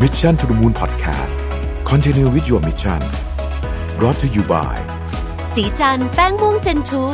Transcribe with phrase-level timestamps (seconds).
[0.00, 1.36] Mission to the Moon Podcast
[1.84, 3.00] Continue with your mission
[3.98, 4.74] brought to you by
[5.54, 7.04] สีจันแป้งม่วงเจนทู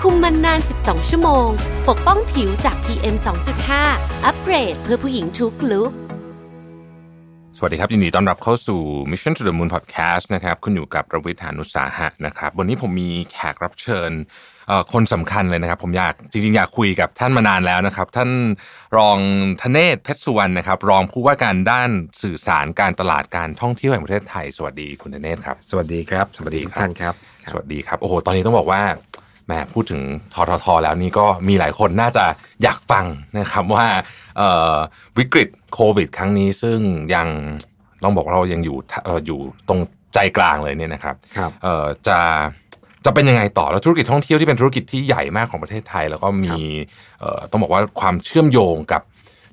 [0.00, 1.48] คุมมันนาน 12 ชั่วโมง
[1.88, 3.16] ปกป้องผิวจาก PM
[3.70, 5.90] 2.5 อัปเกรดเพื่อผู้หญิงทุกลุก
[7.56, 8.80] สวัสดีครับยินดีต้อนรับเข้าสู่
[9.10, 14.26] Mission to the Moon Podcast นะครับ คุณอยู่กับประวิทยานุสาหะนะครับ วันนี้ผมมีแขกรับเชิญเอ่อ
[14.92, 18.30] คนสำคัญเลยนะครับ ผมอยากจริงๆ อยากคุยกับท่านมานานแล้วนะครับ ท่าน
[18.98, 19.18] รอง
[19.62, 21.90] ธเนศเพชรสุวรรณนะครับ รองผู้ว่าการด้าน
[22.22, 27.14] สื่อสารการตลาดการท่องเที่ยวแห่งประเทศไทย สวัสดีคุณธเนศครับ สวัสดีครับ สวัสดีทุกครับท่านครับ
[27.50, 28.82] สวัสดีครับโอ้โหตอนนี้ต้องบอกว่า
[29.46, 30.00] แหมพูดถึง
[30.34, 32.24] ททท แล้วนี่ก็มีหลายคนน่าจะ
[32.62, 33.04] อยากฟัง
[33.38, 33.86] นะครับว่า
[34.38, 34.74] เอ่อ
[35.18, 36.78] วิกฤตโควิด ครั้งนี้ซึ่ง
[37.14, 37.28] ยัง
[38.02, 39.80] ต้องบอกว่าเรายังอยู่เอ่ออยู่ตรง
[40.14, 42.18] ใจกลางเลยเนี่ยนะครับครับเอ่อจะ
[43.08, 46.54] จะเป็นยังไงต่อแล้วธุรกิจท่องเที่ยวที่เป็นธุรกิจที่ใหญ่มากของประเทศไทย แล้วก็มี
[47.20, 49.02] เอ่อต้องบอกว่าความเชื่อมโยงกับ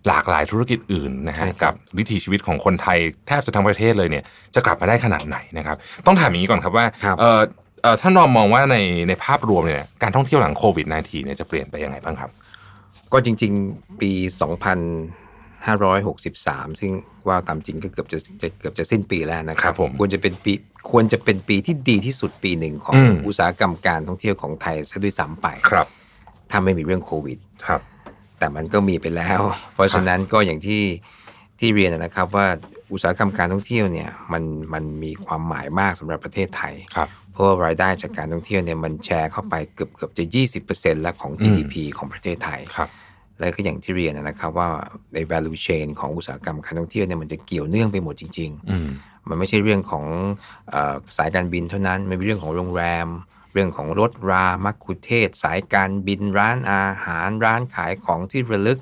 [0.08, 2.98] หลากหลายธุรกิจอื่นนะใช่ฮะครักับบวิถีชีวิตของคนไทย
[3.28, 4.24] แทบจะทั้งประเทศเลยเนี่ย
[4.56, 7.42] จะกลับมาได้ขนาดไหนนะครับต้องถามอย่างนี้ก่อนครับว่าครับเอ่อ
[7.82, 12.30] เอ่อท่านรองมองว่าในในภาพรวมเนี่ยการท่องเที่ยวหลังโควิด -19 เนี่ยจะเปลี่ยนไปยังไงบ้างครับ
[13.14, 14.12] ก็จริง ๆ ปี
[15.66, 16.92] 2563 ซึ่ง
[17.28, 20.54] ว่าตามจริงก็เกือบจะจะเกือบจะสิ้นปีแล้วนะคครัรับบผมควรจะเป็นปี
[20.92, 25.88] ควรจะเป็นปีที่ดีที่สุดปีหนึ่งของอืมอุตสาหกรรมการท่องเที่ยวของไทยซะด้วยซ้ำไปครับ
[26.52, 27.82] ถ้าไม่มีเรื่องโควิดครับ
[28.40, 29.42] แต่มันก็มีไปแล้ว
[29.74, 30.82] เพราะฉะนั้นก็อย่างที่
[31.60, 32.48] ที่เรียนนะครับว่า
[32.92, 34.44] อุตสาหกรรมการท่องเที่ยวเนี่ยมัน
[34.74, 40.24] มันมีความหมายมากสำหรับประเทศไทยครับเพราะว่ารายได้จากการท่องเที่ยวเนี่ยมันแชร์เข้าไปเกือบเกือบจะ
[40.64, 42.90] 20%แล้วของ GDP ของประเทศไทยครับ
[43.40, 44.68] และก็อย่างที่เรียนนะครับว่า
[45.14, 50.06] ใน value chain ของอุตสาหกรรมการท่องเที่ยวเนี่ยมันจะเกี่ยวเนื่องไปหมดจริงอืมๆมันไม่ใช่เรื่องของ
[50.70, 53.08] เออสายการบินเท่านั้นมันเป็นเรื่องของโรงแรม
[53.54, 58.80] เรื่องของรถรามักคุเทศก์สายการบินร้านอาหารร้านขายของที่ระลึก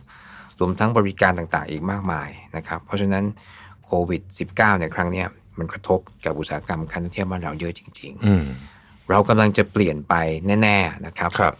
[0.59, 3.23] รวมทั้งบริการต่างๆ อีกมากมายนะครับ เพราะฉะนั้น
[3.85, 4.21] โควิด
[4.53, 8.43] -19 ในครั้งเนี้ยมันกระทบกับอุตสาหกรรมการท่องเที่ยวบ้านเราเยอะจริงๆอืม
[9.09, 10.15] เรากำลังจะเปลี่ยนไป
[10.63, 11.53] แน่ ๆนะครับครับ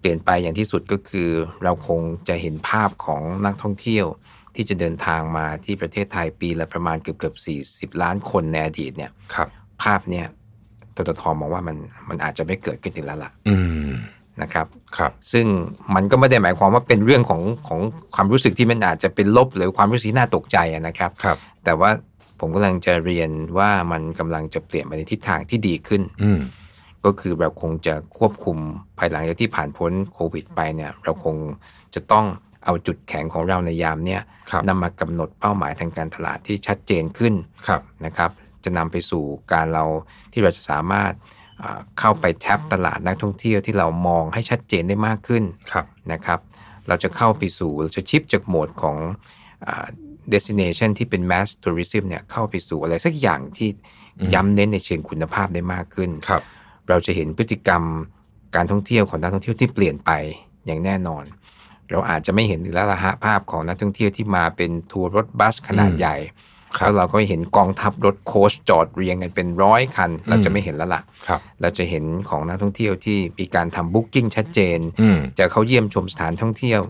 [0.00, 1.28] เปลี่ยนไปอย่างที่สุดก็คือ
[1.64, 4.06] เราคงจะเห็นภาพของนักท่องเที่ยว
[4.54, 9.48] ที่จะเดินทางมาที่ประเทศไทยปีละประมาณเกือบเกือบ40ล้านคนในอดีตเนี่ยครับ
[9.82, 10.26] ภาพเนี่ย
[10.96, 11.76] ตตทมองว่ามัน
[12.08, 13.56] มันอาจจะไม่เกิดขึ้นอีกแล้วล่ะอื
[13.88, 13.90] ม
[14.42, 14.66] นะครับ
[14.96, 15.46] ครับ ซึ่ง
[15.94, 17.80] มันก็ไม่ได้หมายความว่าเป็นเรื่องของของ
[18.14, 21.90] ความรู้สึกที่มันอาจจะเป็นลบหรือความรู้สึกที่น่าตกใจอะนะครับครับ แต่ว่า
[22.40, 26.40] ผมกำลังจะเรียนว่ามันกำลังจะเปลี่ยนไปในทิศทางที่ดีขึ้นอืม
[27.04, 28.58] ก็คือเราคงจะควบคุม
[28.98, 31.36] ภายหลังจากที่ผ่านพ้นโควิดไปเนี่ยเราคง
[31.94, 32.26] จะต้อง
[32.64, 37.34] เอาจุดแข็งของเราในยามเนี้ยครับนำมากำหนดเป้าหมายทางการตลาดที่ชัดเจนขึ้น
[37.68, 38.30] ครับนะครับ
[38.64, 39.84] จะนำไปสู่การเรา
[40.32, 41.12] ที่เราจะสามารถ
[41.62, 46.40] อ่าเข้าไปแท็บตลาดนักท่องเที่ยวที่เรามองให้ชัดเจนได้มากขึ้นครับนะครับ
[46.88, 48.96] เราจะเข้าไปสู่เราจะชิปจากโหมดของ
[49.66, 49.86] อ่า
[50.32, 53.68] destination ที่เป็น mass tourism เนี่ยเข้าไปสู่อะไรสักอย่างที่
[54.34, 56.42] ย้ำเน้นในเชิงคุณภาพได้มากขึ้นครับ
[56.90, 57.82] เราจะเห็นพฤติกรรม
[58.56, 60.10] การท่องเที่ยวของนักท่องเที่ยวที่เปลี่ยนไป
[60.66, 61.24] อย่างแน่นอน
[61.90, 66.16] เราอาจจะไม่เห็นอีกแล้วละฮะภาพของนักท่องเที่ยวที่มาเป็นทัวร์รถบัสขนาดอืมใหญ่
[66.76, 76.80] ครับแล้วเราก็เห็นกองทัพรถโค้ชจอดเรียงกันเป็นร้อยคัน เราอืมจะไม่เห็นแล้วล่ะครับเราจะเห็นของนักท่องเที่ยวที่มีการทำ booking ชัดเจนอืมจะเข้าเยี่ยมชมสถานท่องเที่ยว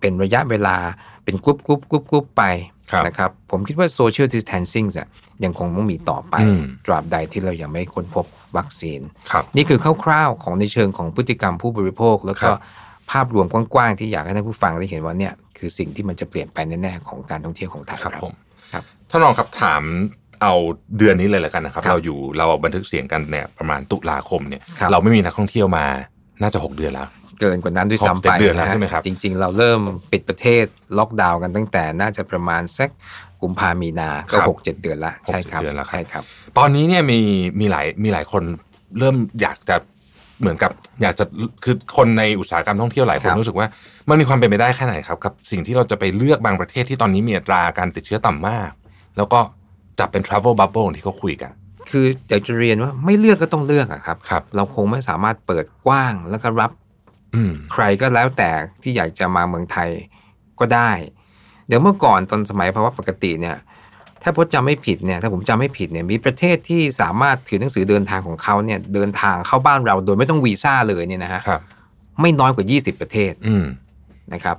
[0.00, 0.76] เป็นระยะเวลา
[1.24, 2.42] เป็น group group group group ไป
[2.90, 4.86] ครับนะครับผมคิดว่า social distancing
[5.44, 8.26] ยังคงต้องมีต่อไปอืมตราบใดที่เรายังไม่ค้นพบ
[8.56, 9.00] วัคซีน
[9.32, 12.58] ครับนี่คือคร่าวๆของในเชิงของพฤติกรรมผู้บริโภค แล้วก็ครับ
[13.10, 18.34] ภาพรวมกว้างๆที่อยากให้ท่านผู้ฟังได้เห็นว่าเนี่ยคือสิ่งที่มันจะเปลี่ยนไปแน่ๆของการท่องเที่ยวของไทยครับครับผม
[18.72, 19.82] ครับท่านรองครับถาม
[20.42, 20.54] เอา
[20.98, 25.86] เดือนนี้เลยแล้วกันนะครับครับเราอยู่เราบันทึกเสียงกันเนี่ยประมาณตุลาคมเนี่ยครับเราไม่มีนักท่องเที่ยวมา
[26.42, 27.08] น่าจะหกเดือนแล้ว
[27.40, 29.80] เกินกว่านั้นด้วยหกซ้ำเจ็ไปดเดือนแล้วะฮะใช่ไหมครับจริง ๆ เราเริ่ม
[30.12, 30.64] ปิดประเทศ
[30.98, 32.88] ล็อกดาวน์กันตั้งแต่น่าจะประมาณสัก
[33.42, 36.22] กุมภามีนาก็ครับหกเจ็ดเดือนละใช่ครับหกเจ็ดเดือนแล้วครับใช่ครับ
[36.58, 37.20] ตอนนี้เนี่ยมี
[37.60, 38.42] มีหลายมีหลายคน
[38.98, 39.76] เริ่มอยากจะ
[40.40, 40.70] เหมือนกับ
[41.02, 41.24] อยากจะ
[41.64, 43.66] คือคนในอุตสาหกรรมท่องเที่ยวหลายคนครับรู้สึกว่า
[44.08, 48.70] มันมีความเป็นไปได้แค่ไหนครับกับ สิ่งที่เราจะไปเลือกบางประเทศที่ตอนนี้มีอัตราการติดเชื้อต่ำมาก
[49.16, 49.40] แล้วก็
[49.98, 51.50] จับเป็น travel bubble อย่างที่เขาคุยกัน
[51.90, 56.70] คืออยากจะเรียนว่าไม่เลือกก็ต้องเลือกอะครับครับเราคงไม่สามารถเปิดกว้างแล้วก็รับ
[57.34, 58.50] อืมใครก็แล้วแต่
[58.82, 59.88] ที่อยากจะมาเมืองไทย
[60.60, 60.90] ก็ได้
[61.68, 63.56] เดี๋ยวเมื่อก่อนตอนสมัยภาวะปกติเนี่ย
[64.22, 71.60] ถ้าพจน์จำไม่ผิดเนี่ยถ้าผมจำไม่ผิดเนี่ยมีประเทศที่สามารถถือหนังสือเดินทางของเขาเนี่ยเดินทางเข้าบ้านเราโดยไม่ต้องวีซ่าเลยเนี่ยนะฮะครับ
[72.20, 73.64] ไม่น้อยกว่า 20 ประเทศอืม
[74.32, 74.56] นะครับ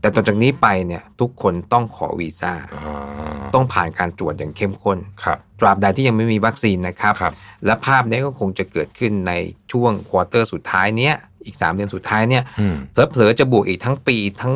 [0.00, 7.34] แต่ต่อจากนี้ไปเนี่ยทุกคนต้องขอวีซ่าอ่าต้องผ่านการตรวจอย่างเข้มข้นครับตราบใดที่ยังไม่มีวัคซีนนะครับครับ
[7.66, 9.32] และภาพนี้ก็คงจะเกิดขึ้นใน
[9.72, 11.14] ช่วง quarter สุดท้ายเนี้ย
[11.46, 14.54] อีก 3 เดือนสุดท้ายเนี่ยอืมเผลอๆจะบวกอีกทั้งปีทั้ง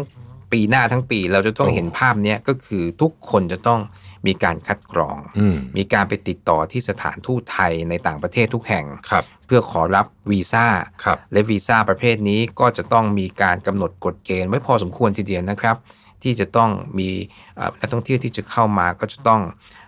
[0.52, 3.80] ปีหน้าทั้งปีเราจะต้องโอ้เห็นภาพเนี้ยก็คือทุกคนจะต้อง
[4.26, 10.66] มีการคัดกรองอืมมีการไปติดต่อที่สถานทูตไทยในต่างประเทศทุกแห่งครับเพื่อขอรับวีซ่า
[11.04, 15.76] ครับและวีซ่าประเภทนี้ก็จะต้องมีการกำหนดกฎเกณฑ์ไว้พอสมควรทีเดียวนะครับ
[16.22, 17.08] ที่จะต้องมี
[17.56, 19.40] เอ่อนักท่องเที่ยวที่จะเข้ามาก็จะต้อง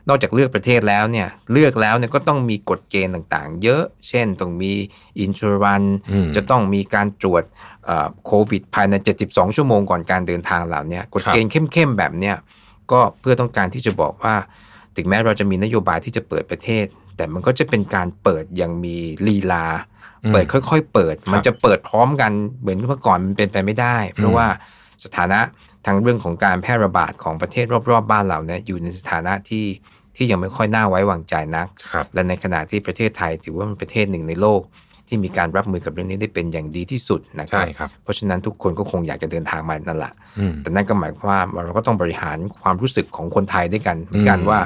[0.09, 4.73] นอกจากเลือกประเทศแล้วเนี่ยเลือกแล้วเนี่ยก็ต้องมีกฎเกณฑ์ต่างๆ เยอะ เช่นต้องมี
[5.21, 7.45] อินชูรันอืมจะต้องมีการตรวจ
[7.85, 8.95] เอ่อโควิดภายใน
[9.27, 12.37] 72 ชั่วโมงก่อนการเดินทางเหล่าเนี้ยกฎเกณฑ์เข้มๆแบบเนี้ย
[12.93, 14.35] ก็เพื่อต้องการที่จะบอกว่า
[14.97, 16.85] ถึงแม้เราจะมีนโยบายที่จะเปิดประเทศ
[17.17, 18.97] แต่มันก็จะเป็นการเปิดอยังมี
[19.27, 19.67] ลีลา
[20.25, 24.47] อืมเปิดค่อย ๆ เปิดครับมันจะเปิดพร้อมกันเหมือนเมื่อก่อนมันเป็นไปไม่ได้ เพราะว่า
[25.05, 25.41] สถานะ
[25.87, 29.65] ทางเรื่องของการแพร่ระบาดของประเทศรอบๆบ้านเราเนี่ยอยู่ในสถานะที่
[30.23, 34.61] ที่ยังไม่ค่อยน่าไว้วางใจนักครับและในขณะที่ประเทศไทยถือว่าเป็นประเทศหนึ่งในโลก
[35.09, 44.61] ที่มีการรับมือกับเรื่องนี้ได้เป็นอย่างดีที่สุดนะครัใช่ครับเพราะฉะนั้นทุกคนก็คงอยากจะเดินทางมานั่นแหละอืมแต่นั่นก็หมายความว่าเราก็ต้องบริหารความรู้สึกของคนไทยด้วยกันเหมือนกันอืมว่า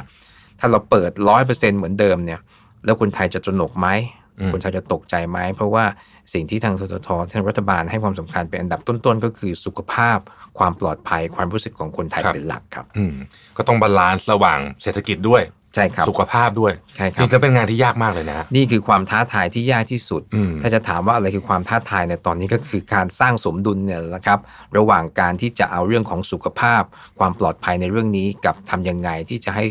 [0.61, 2.41] ถ้าเราเปิดร้อยเปอร์เซ็นต์เหมือนเดิมเนี่ย
[2.85, 5.85] แล้วคนไทยจะตระหนกไหมอืม คนไทยจะตกใจไหมเพราะว่า
[6.33, 10.19] สิ่งที่ทางททททางรัฐบาลให้ความสำคัญเป็นอันดับต้นๆ ก็คือสุขภาพ
[10.59, 13.15] ความปลอดภัยความรู้สึกของคนไทยเป็นหลักครับอืม
[13.57, 15.45] ก็ต้อง balance ระหว่างเศรษฐกิจด้วย
[15.75, 24.39] ใช่ครับสุขภาพด้วยใช่ครับริงๆแล้วเป็นงานที่ยากมากเลยนะฮะนี่คือความท้าทายที่ยากที่สุดอืมถ้าจะถามว่าอะไรคือความท้าทายในตอนนี้ก็คือการสร้างสมดุลเนี่ยแหละครับ
[24.77, 26.83] ระหว่างการที่จะเอาเรื่องของสุขภาพ
[27.19, 29.65] ความปลอดภัยในเรื่องนี้กับทำยังไงที่จะให้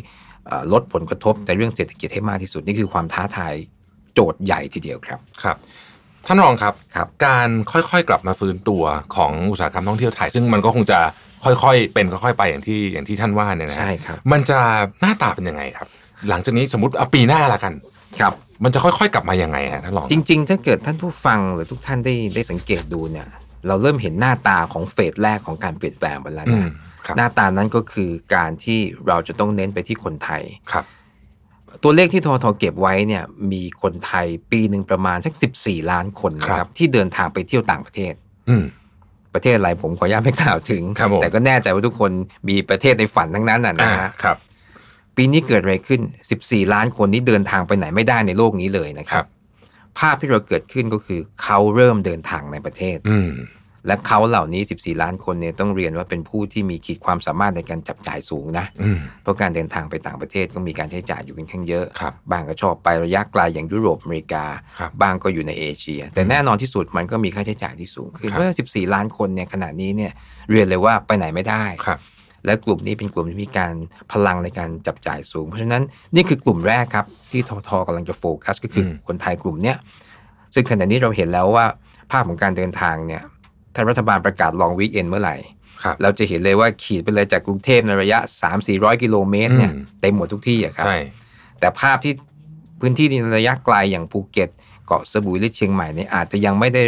[0.48, 3.54] เอ่อลดผลกระทบในเรื่องเศรษฐกิจให้มากที่สุดนี่คือความท้าทาย
[4.16, 5.58] โจทย์ใหญ่ทีเดียวครับครับ
[6.26, 8.84] ท่านรองครับครับการค่อยๆกลับมาฟื้นตัว
[9.16, 11.00] ของอุตสาหกรรมท่องเที่ยวไทย ซึ่งมันก็คงจะ
[11.44, 14.60] ค่อยๆ เป็นค่อยๆไปอย่างที่อย่างที่ท่านว่าเนี่ยนะฮะใช่ครับมันจะ
[15.02, 15.88] หน้าตาเป็นยังไงครับ
[16.30, 17.74] หลังจากนี้สมมติเอาปีหน้าละกัน
[18.20, 18.34] ครับ
[18.64, 23.28] มันจะค่อยๆกลับมายังไงฮะท่านรองจริง ๆ ถ้าเกิดท่านผู้ฟังหรือทุกท่านได้ได้สังเกตดูเนี่ย
[23.68, 26.70] เราเริ่มเห็นหน้าตาของเฟสแรกของการเปลี่ยนแปลงไปแล้วอืนะม
[27.06, 30.42] ครับหน้าตานั้นก็คือการที่เราจะต้องเน้นไปที่คนไทย
[30.72, 30.86] ครับ
[31.84, 38.14] ตัวเลขที่ทอทอเก็บไว้เนี่ยมีคนไทยปีหนึ่งประมาณสัก14ล้านคนนะคครัรับบที่เดินทางไปเที่ยวต่างประเทศ
[38.50, 38.66] อืม
[39.34, 42.12] ประเทศอะไรผมขออนุญาตไม่กล่าวถึงครับผมแต่ก็แน่ใจว่าทุกคน
[42.50, 44.38] มีประเทศในฝันทั้งนั้นน่ะนะอ่าฮะครับ
[45.16, 46.02] ปีนี้เกิดอะไรขึ้น
[46.38, 49.28] 14 ล้านคนนี้เดินทางไปไหนไม่ได้ในโลกนี้เลยนะคครัรับบ
[50.00, 53.32] ภาพที่เราเกิดขึ้นก็คือเขาเริ่มเดินทางในประเทศอืม
[53.88, 64.46] และเขาเหล่านี้ 14 ล้านคนเนี่ยต้องเรียนว่าเป็นผู้ที่มีขีดความสามารถในการจับจ่ายสูงนะอืมเพราะการเดินทางไปต่างประเทศก็มีการใช้จ่ายอยู่กันข้างเยอะครับบางก็ชอบไประยะไกลอย่างยุโรปอเมริกา
[64.80, 70.12] ครับบางก็อยู่ในเอเชีย แต่แน่นอนที่สุดมันก็มีค่าใช้จ่ายที่สูงขึ้นครับเพราะว่า14 ล้านคนเนี่ยขณะนี้เนี่ย
[70.52, 72.00] เรียนเลยว่าไปไหนไม่ได้ครับ
[72.46, 73.74] และกลุ่มนี้เป็นกลุ่มที่มีการ
[74.12, 75.84] พลังในการจับจ่ายสูง เพราะฉะนั้น
[76.16, 79.78] นี่คือกลุ่มแรกครับที่ทททกำลังจะโฟกัสก็คืออืมคนไทยกลุ่มเนี้ย
[80.54, 81.66] ซึ่งขณะนี้เราเห็นแล้วว่า
[82.12, 83.22] ภาพของการเดินทางเนี่ย
[83.76, 85.36] ถ้ารัฐบาลประกาศ long weekend เมื่อไหร่
[85.84, 88.20] ครับเราจะเห็นเลยว่าขีดไปเลยจากกรุงเทพในระยะ
[88.62, 90.98] 3-400 กิโลเมตรเนี่ยอืมเต็มหมดทุกที่อะครับใช่
[91.60, 92.14] แต่ภาพที่
[92.80, 94.50] พื้นที่ในระยะไกลอย่างภูเก็ต
[94.88, 96.84] เกาะสมุยหรือเชียงใหม่เนี่ยอาจจะยังไม่ได้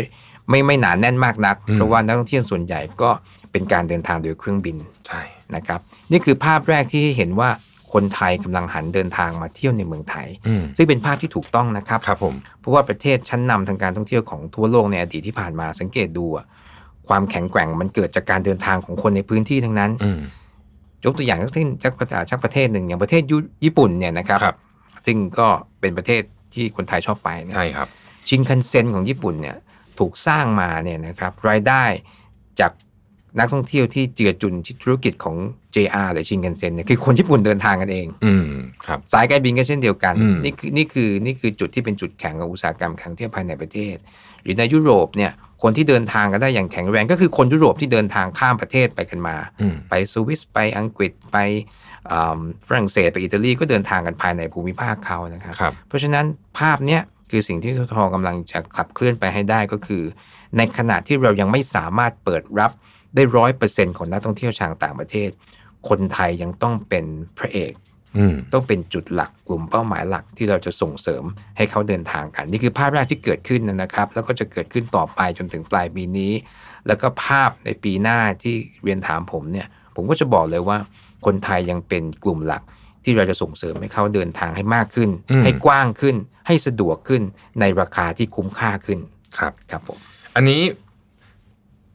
[0.49, 3.09] ไม่ไม่หนาแน่นมากนัก เพราะว่านักท่องเที่ยวส่วนใหญ่ก็
[3.51, 5.21] เป็นการเดินทางโดยเครื่องบินใช่
[5.55, 5.79] นะครับ
[6.11, 7.49] นี่คือภาพแรกที่ให้เห็นว่า
[7.93, 16.45] คนไทยกำลังหันเดินทางมาเที่ยวในเมืองไทยอืมซึ่งเป็นภาพที่ถูกต้องนะครับครับผมเพราะว่าประเทศชั้นนำทางการท่องเที่ยวของทั่วโลกในอดีตที่ผ่านมาสังเกตดูอะ
[17.09, 20.19] ความแข็งแกร่งมันเกิดจากการเดินทางของคนในพื้นที่ทั้งนั้นอืม
[21.05, 24.55] ยกตัวอย่างเช่นจากประจากชักประเทศหนึ่งอย่างประเทศยุญี่ปุ่นเนี่ยนะครับครับ
[25.05, 25.47] ซึ่งก็
[25.81, 26.21] เป็นประเทศ
[26.53, 27.87] ที่คนไทยชอบไปเนี่ยใช่ครับ
[28.27, 29.55] ชินคันเซ็นของญี่ปุ่นเนี่ย
[29.99, 31.83] ถูกสร้างมาเนี่ยนะครับรายได้
[32.59, 32.71] จาก
[33.39, 35.35] นักท่องเที่ยวที่เจือจุนที่ธุรกิจของ
[35.75, 38.47] JR หรือชินคันเซ็นเนี่ยคือคนญี่ปุ่นเดินทางกันเอง อืม
[38.85, 43.95] ครับสายการบินก็เช่นเดียวกันอืมนี่คือนี่คือนี่คือจุดที่เป็นจุดแข็งของอุตสาหกรรมการท่องเที่ยวภายในประเทศ
[44.43, 45.31] หรือในยุโรปเนี่ย
[45.63, 51.37] คนที่เดินทางกันได้อย่างแข็งแรงก็คือคนยุโรปที่เดินทางข้ามประเทศไปกันมาอืมไปสวิสไปอังกฤษไป
[52.11, 56.25] อ่าฝรั่งเศสไปอิตาลีก็เดินทางกันภายในภูมิภาคเขานะครับครับเพราะฉะนั้น
[56.59, 60.03] ภาพเนี้ยคือสิ่งที่ททกำลังจะขับเคลื่อนไปให้ได้ก็คือ
[60.57, 62.71] ในขณะที่เรายังไม่สามารถเปิดรับ
[63.15, 65.29] ได้ร้อยเปอร์เซ็นของนักท่องเที่ยวชาวต่างประเทศ
[65.89, 67.05] คนไทยยังต้องเป็น
[67.37, 67.86] พระเอกอืม
[68.53, 71.23] ต้องเป็นจุดหลักกลุ่มเป้าหมายหลักที่เราจะส่งเสริม
[71.57, 76.33] ให้เขาเดินทางกัน นี่คือภาพแรกที่เกิดขึ้นนะครับ แล้วก็จะเกิดขึ้นต่อไปจนถึงปลายปีนี้
[76.87, 80.77] แล้วก็ภาพในปีหน้าที่เรียนถามผมเนี่ยผมก็จะบอกเลยว่า
[81.25, 82.63] คนไทยยังเป็นกลุ่มหลัก
[83.03, 86.15] ที่เราจะส่งเสริมให้เขาเดินทางให้มากขึ้นอืมให้กว้างขึ้น
[86.47, 87.21] ให้สะดวกขึ้น
[87.59, 88.99] ในราคาที่คุ้มค่าขึ้น
[89.37, 89.99] ครับครับผม
[90.35, 90.61] อันนี้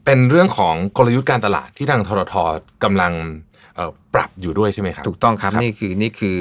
[0.05, 2.35] เป็นเรื่องของกลยุทธ์การตลาดที่ทางทรท
[2.85, 3.52] กำลังเอ่อ
[4.15, 6.39] ปรับอยู่ด้วยใช่ไหมครับ ถูกต้องครับครับนี่คือนี่คือ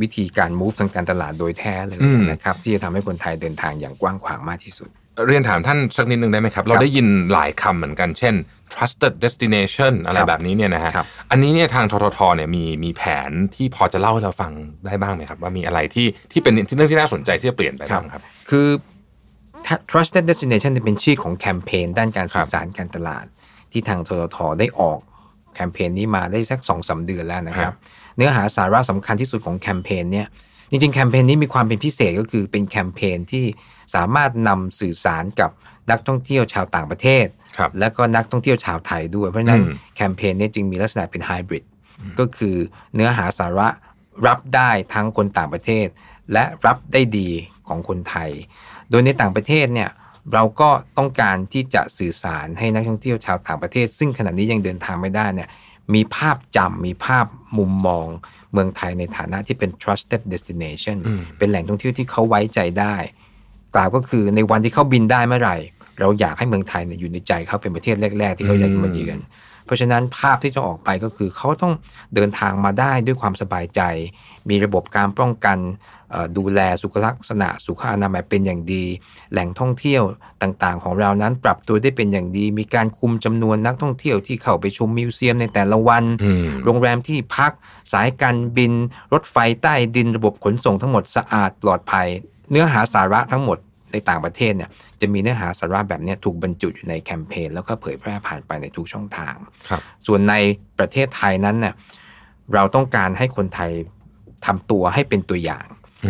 [0.00, 4.88] วิธีการ move ทางการตลาดโดยแท้เลยอืมนะครับ ที่จะทำให้คนไทยเดินทางอย่างกว้างขวางมากที่สุด
[5.26, 8.34] เรียนถามท่านสักนิดนึงได้ไหมครับ เราได้ยินหลายคำเหมือนกันเช่น
[8.72, 14.52] trusted destination อะไรครับแบบนี้เนี่ยนะฮะครับอันนี้เนี่ยทางทททเนี่ยมีมีแผนที่พอจะเล่าให้เราฟัง
[14.86, 18.66] ได้บ้างไหมครับ ว่ามีอะไรที่ที่เป็นเรื่องที่น่าสนใจที่จะเปลี่ยนไปบ้างครับ คือ
[19.90, 23.24] trusted destination เนี่ยเป็นชื่อของแคมเปญด้านการสื่อสารการตลาด
[23.72, 27.72] ที่ทางทททได้ออกแคมเปญนี้มาได้สักสองสาเดือนแล้วนะครับ
[28.16, 30.26] เนื้อหาสาระสำคัญที่สุดของแคมเปญเนี่ย
[30.70, 33.44] จริงๆ แคมเปญนี้มีความเป็นพิเศษก็คือเป็นแคมเปญที่
[33.94, 35.50] สามารถนำสื่อสารกับ
[35.90, 37.26] นักท่องเที่ยวชาวต่างประเทศ
[37.58, 41.64] ครับและก็นักท่องเที่ยวชาวไทยด้วย เพราะฉะนั้นอืมแคมเปญนี้จึงมีลักษณะเป็นไฮบริด
[42.18, 42.56] ก็คือ
[42.94, 43.68] เนื้อหาสาระ
[44.26, 45.86] รับได้ทั้งคนต่างประเทศ
[46.32, 47.30] และรับได้ดี
[47.68, 48.30] ของคนไทย
[48.90, 49.90] โดยในต่างประเทศเนี่ย
[50.34, 55.48] เราก็ต้องการที่จะสื่อสารให้นักท่องเที่ยวชาวต่างประเทศ ซึ่งขณะนี้ยังเดินทางไม่ได้เนี่ย
[55.94, 57.26] มีภาพจำมีภาพ
[57.58, 58.06] มุมมอง
[58.52, 60.98] เมืองไทยในฐานะที่เป็น trusted destination
[61.38, 62.96] เป็นแหล่งท่องเที่ยวที่เขาไว้ใจได้
[63.74, 65.56] กล่าวก็คือในวันที่เขาบินได้เมื่อไหร่
[66.00, 69.18] เราอยากให้เมืองไทยเนี่ยอยู่ในใจเขาเป็นประเทศแรก ๆ ที่เขาอยากจะมาเยือน
[69.64, 71.72] เพราะฉะนั้นภาพที่จะออกไปก็คือเขาต้อง
[72.14, 73.80] เดินทางมาได้ด้วยความสบายใจ
[74.50, 75.97] มีระบบการป้องกันเอ่อ
[76.36, 78.84] ดูแลสุขลักษณะ สุขอนามัยเป็นอย่างดี
[79.32, 80.02] แหล่งท่องเที่ยว
[80.42, 87.52] ต่างๆ ของเรานั้นปรับตัวได้เป็นอย่างดี มีการคุมจำนวนนักท่องเที่ยวที่เข้าไปชมมิวเซียมในแต่ละวันอืมโรงแรมที่พัก
[87.92, 88.72] สายการบิน
[89.12, 92.06] รถไฟใต้ดินระบบขนส่งทั้งหมดสะอาดปลอดภัย
[92.50, 93.58] เนื้อหาสาระทั้งหมด
[93.92, 99.34] ในต่างประเทศเนี่ยจะมีเนื้อหาสาระแบบเนี้ยถูกบรรจุอยู่ในแคมเปญแล้วก็เผยแพร่ผ่านไปในทุกช่องทาง
[99.68, 100.34] ครับส่วนใน
[100.78, 101.74] ประเทศไทยนั้นเนี่ย
[102.54, 103.70] เราต้องการให้คนไทย
[104.46, 105.66] ทำตัวให้เป็นตัวอย่าง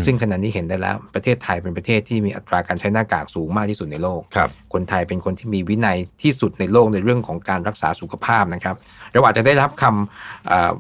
[0.07, 8.77] ซึ่งขณะนี้เห็นได้แล้วประเทศไทยเป็นประเทศที่มีอัตราการใช้หน้ากากสูงมากที่สุดในโลกครับคนไทยเป็นคนที่มีวินัยที่สุดในโลกในเรื่องของการรักษาสุขภาพนะครับ
[9.13, 10.73] เราอาจจะได้รับคำเอ่อ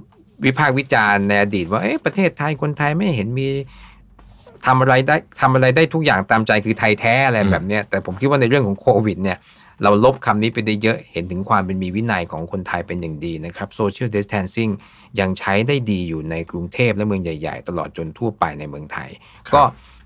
[0.45, 3.49] วิพากษ์วิจารณ์ในอดีตว่าเอ๊ะประเทศไทยคนไทยไม่เห็นมี
[4.67, 9.38] ทำอะไรได้ทำอะไรได้ทุกอย่างตามใจคือไทยแท้อะไรแบบเนี้ยแต่ผมคิดว่าในเรื่องของโควิดเนี่ย
[9.83, 14.69] เราลบคำนี้ไปได้เยอะเห็นถึงความเป็นมีวินัยของคนไทยเป็นอย่างดีนะครับโซเชียล i s ส a n นซิ่ง
[15.21, 19.09] ยังใช้ได้ดีอยู่ในกรุงเทพและเมืองใหญ่ ๆ ตลอดจนทั่วไปในเมืองไทย
[19.55, 19.62] ก็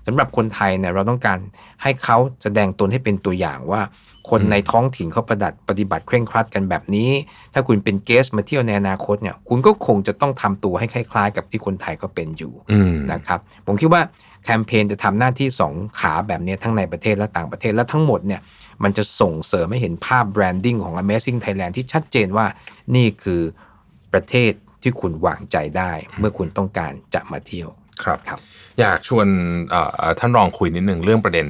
[0.07, 1.39] สำหรับคนไทยเนี่ยเราต้องการ
[1.83, 3.81] ให้เขาแสดงตนให้เป็นตัวอย่างว่า
[4.29, 7.09] คนในท้องถิ่นเขาประดัดปฏิบัติเคร่งครัดกันแบบนี้
[7.53, 14.01] ถ้าคุณเป็นเกสมาเที่ยวในอนาคตเนี่ยคุณก็คงจะต้องทำตัวให้คล้ายๆ กับที่คนไทยก็เป็นอยู่อืมนะครับผมคิดว่า
[14.43, 18.41] แคมเปญจะทำหน้าที่สองขาแบบนี้ทั้งในประเทศและต่างประเทศและทั้งหมดเนี่ย
[18.83, 22.45] มันจะส่งเสริมให้เห็นภาพ branding ของ Amazing Thailand ที่ชัดเจนว่า
[22.95, 23.41] นี่คือ
[24.13, 27.69] ประเทศที่คุณวางใจได้ เมื่อคุณต้องการจะมาเที่ยว
[28.03, 28.39] ครับครับ
[28.79, 29.27] อยากชวน
[29.69, 31.47] เอ่อท่านรองคุยนิดหนึ่งเรื่องประเด็น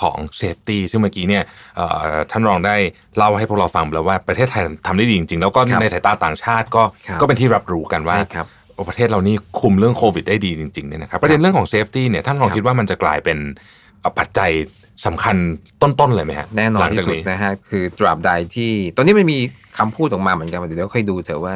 [0.00, 1.44] ของ safety ซึ่งเมื่อกี้เนี่ย
[1.76, 2.76] เอ่อท่านรองได้
[3.16, 13.38] เล่าให้พวกเราฟังไปแล้วว่าประเทศไทยทำได้ดีจริงๆ แล้วก็ครับในสายตาต่างชาติก็ครับก็เป็นที่รับรู้กันว่าใช่ครับโอ้ ประเทศเรานี่คุมเรื่องโควิดได้ดีจริงๆเนี่ยนะครับประเด็นเรื่องของ safety เนี่ยท่านรองครับคิดว่ามันจะกลายเป็น
[14.00, 14.50] เอ่อปัจจัย
[15.06, 15.36] สำคัญ
[15.82, 19.38] ต้นๆเลยไหมฮะแน่นอหนลังที่จากสุดนะฮะคือตราบใดที่ ตอนนี้มันมี
[19.78, 21.54] คำพูดออกมาเหมือนกันเดี๋ยวค่อยดูเถอะว่า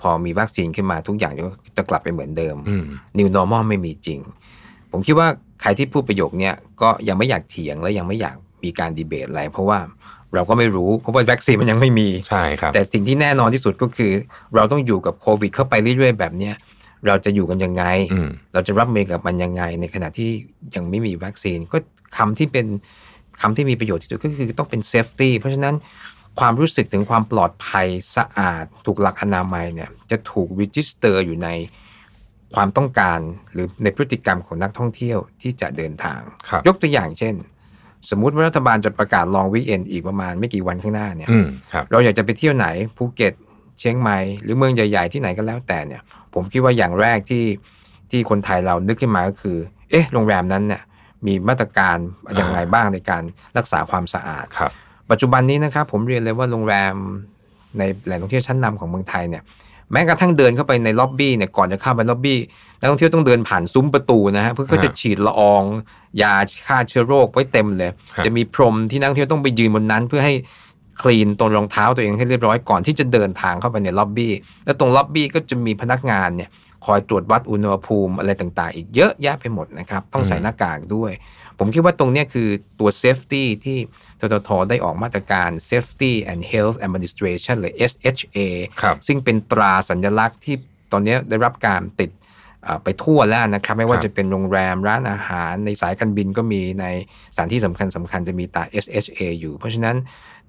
[0.00, 2.84] พอมีวัคซีนขึ้นมาทุกอย่างก็จะกลับไปเหมือนเดิมอืม
[3.18, 4.20] New Normal ไม่มีจริง
[4.92, 5.28] ผมคิดว่า
[5.60, 9.78] ใครที่พูดประโยคเนี้ยก็ยังไม่อยากเถียงและยังไม่อยากมีการดีเบตอะไรเพราะว่า
[10.34, 14.12] เราก็ไม่รู้เพราะว่าวัคซีนมันยังไม่มีใช่ครับแต่สิ่งที่แน่นอนที่สุดก็คือ
[14.54, 16.54] เราต้องอยู่กับโควิดเข้าไปเรื่อยๆแบบเนี้ย
[17.06, 20.30] เราจะอยู่กันยังไงอืมเราจะรับมือกับมันยังไง ในขณะที่
[20.74, 21.78] ยังไม่มีวัคซีน ก็
[22.16, 22.66] คำที่เป็น
[23.40, 25.74] คำที่มีประโยชน์ที่สุดก็คือต้องเป็น safety เพราะฉะนั้น
[26.40, 31.48] ความรู้สึกถึงความปลอดภัยสะอาด ถูกหลักอนามัยเนี่ยจะถูก register อยู่ใน
[32.54, 33.18] ความต้องการ
[33.52, 37.34] หรือในพฤติกรรมของนักท่องเที่ยวที่จะเดินทางครับยกตัวอย่างเช่น
[38.10, 42.66] สมมุติว่ารัฐบาลจะประกาศ long weekend อีกประมาณไม่กี่วันข้างหน้าเนี่ยอืมครับเราอยากจะไปเที่ยวไหน
[42.96, 43.34] ภูเก็ต
[43.78, 46.02] เชียงใหม่หรือเมืองใหญ่ ๆ ที่ไหนก็แล้วแต่เนี่ย
[46.34, 47.44] ผมคิดว่าอย่างแรกที่
[48.10, 49.56] ที่คนไทยเรานึกขึ้นมาก็คือ
[49.90, 50.82] เอ๊ะ โรงแรมนั้นเนี่ย
[51.26, 51.96] มีมาตรการ
[52.36, 53.22] อย่างไรบ้างในการ
[53.56, 54.72] รักษาความสะอาดครับ
[55.10, 56.94] ปัจจุบันนี้นะครับผมเรียนเลยว่าโรงแรม
[57.78, 59.42] ในแหล่งท่องเที่ยวชั้นนำของเมืองไทยเนี่ย
[59.92, 62.38] แม้กระทั่งเดินเข้าไปในล็อบบี้เนี่ยก่อนจะเข้าไปล็อบบี้
[62.78, 65.62] นักท่องเที่ยวต้องเดินผ่านซุ้มประตูนะฮะเพื่อเขาจะฉีดละออง
[66.22, 66.34] ยา
[66.66, 70.34] ฆ่าเชื้อโรคไว้เต็มเลยครับจะมีพรมที่นักท่องเที่ยวต้องไปยืนบนนั้น เพื่อให้
[71.02, 74.32] คลีนตรงรองเท้าตัวเองให้เรียบร้อยก่อนที่จะเดินทางเข้าไปในล็อบบี้
[74.64, 76.50] แล้วตรงล็อบบี้ก็จะมีพนักงานเนี่ย
[76.86, 81.12] คอยตรวจวัดอุณหภูมิอะไรต่างๆ อีกเยอะแยะไปหมดนะครับต้องใส่หน้ากากด้วย
[81.62, 82.48] ผมคิดว่าตรงเนี้ยคือ
[82.80, 83.78] ตัว safety ที่
[84.20, 88.38] ทททได้ออกมาตรการ safety and health administration หรือ SHA
[88.82, 90.56] ครับซึ่งเป็นตราสัญลักษณ์ที่
[90.92, 92.10] ตอนเนี้ยได้รับการติด
[92.64, 96.86] เอ่อไปทั่วแล้วนะครับ ไม่ว่าครับจะเป็นโรงแรมร้านอาหารในสายการบินก็มีใน
[97.34, 99.96] สถานที่สำคัญสำคัญจะมีตรา SHA อยู่ เพราะฉะนั้น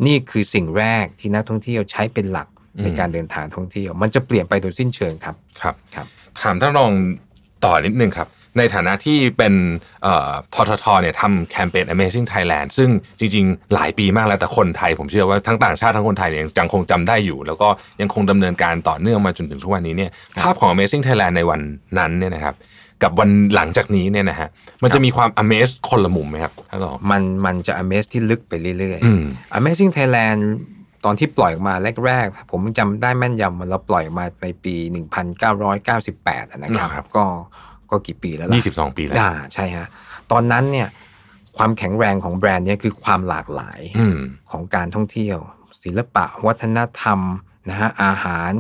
[0.06, 2.48] นี่คือสิ่งแรกที่นักท่องเที่ยวใช้เป็นหลัก
[2.84, 6.06] ในการเดินทางท่องเที่ยว มันจะเปลี่ยนไปโดยสิ้นเชิงครับครับครับ
[6.42, 6.92] ถามท่านรอง
[7.66, 8.28] ต่อนิดนึงครับ
[8.58, 9.54] ในฐานะที่เป็น
[10.04, 12.90] เอ่อทททเนี่ยทำแคมเปญ Amazing Thailand ซึ่ง
[13.20, 17.68] จริง ๆ หลายปีมากแล้วแต่คนไทย ผมเชื่อว่าทั้งต่างชาติทั้งคนไทยเนี่ยยังคงจำได้อยู่ แล้วก็
[18.02, 20.12] ยังคงดำเนินการต่อเนื่องมาจนถึงทุกวันนี้เนี่ย
[20.44, 21.62] ภาพของ Amazing Thailand ในวัน
[22.00, 22.56] นั้นเนี่ยนะครับ
[23.04, 24.50] กับวันหลังจากนี้เนี่ยนะฮะ
[24.84, 30.42] มันจะมีความ amaze คนละมุมไหมครับท่านรองมันมันจะ Amaze ที่ลึกไปเรื่อยอืมๆ Amazing Thailand
[31.06, 34.76] ตอนที่ปล่อยออกมาแรกๆ ผมจำได้แม่นยำว่าเราปล่อยออกมาในปี
[35.40, 37.26] 1998อะนะครับครับก็
[37.92, 39.88] ก็กี่ปีแล้วล่ะ22ปีแล้วอ่าใช่ฮะ
[40.32, 40.88] ตอนนั้นเนี่ย
[41.58, 44.20] ความแข็งแรงของแบรนด์เนี่ยคือความหลากหลายอืม
[44.52, 45.38] ของการท่องเที่ยว
[45.84, 47.20] ศิลปะ วัฒนธรรม
[47.70, 48.52] นะฮะอาหาร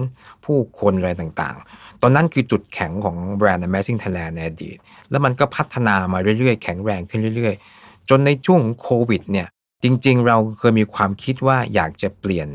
[0.46, 4.78] ผู้คนอะไรต่างๆ ตอนนั้นคือจุดแข็งของแบรนด์ Amazing Thailand ในอดีต
[5.10, 9.48] แล้วมันก็พัฒนามาเรื่อยๆ แข็งแรงขึ้นเรื่อยๆ จนในช่วงของโควิดเนี่ย
[9.84, 12.50] จริงๆ เราเคยมีความคิดว่าอยากจะเปลี่ยน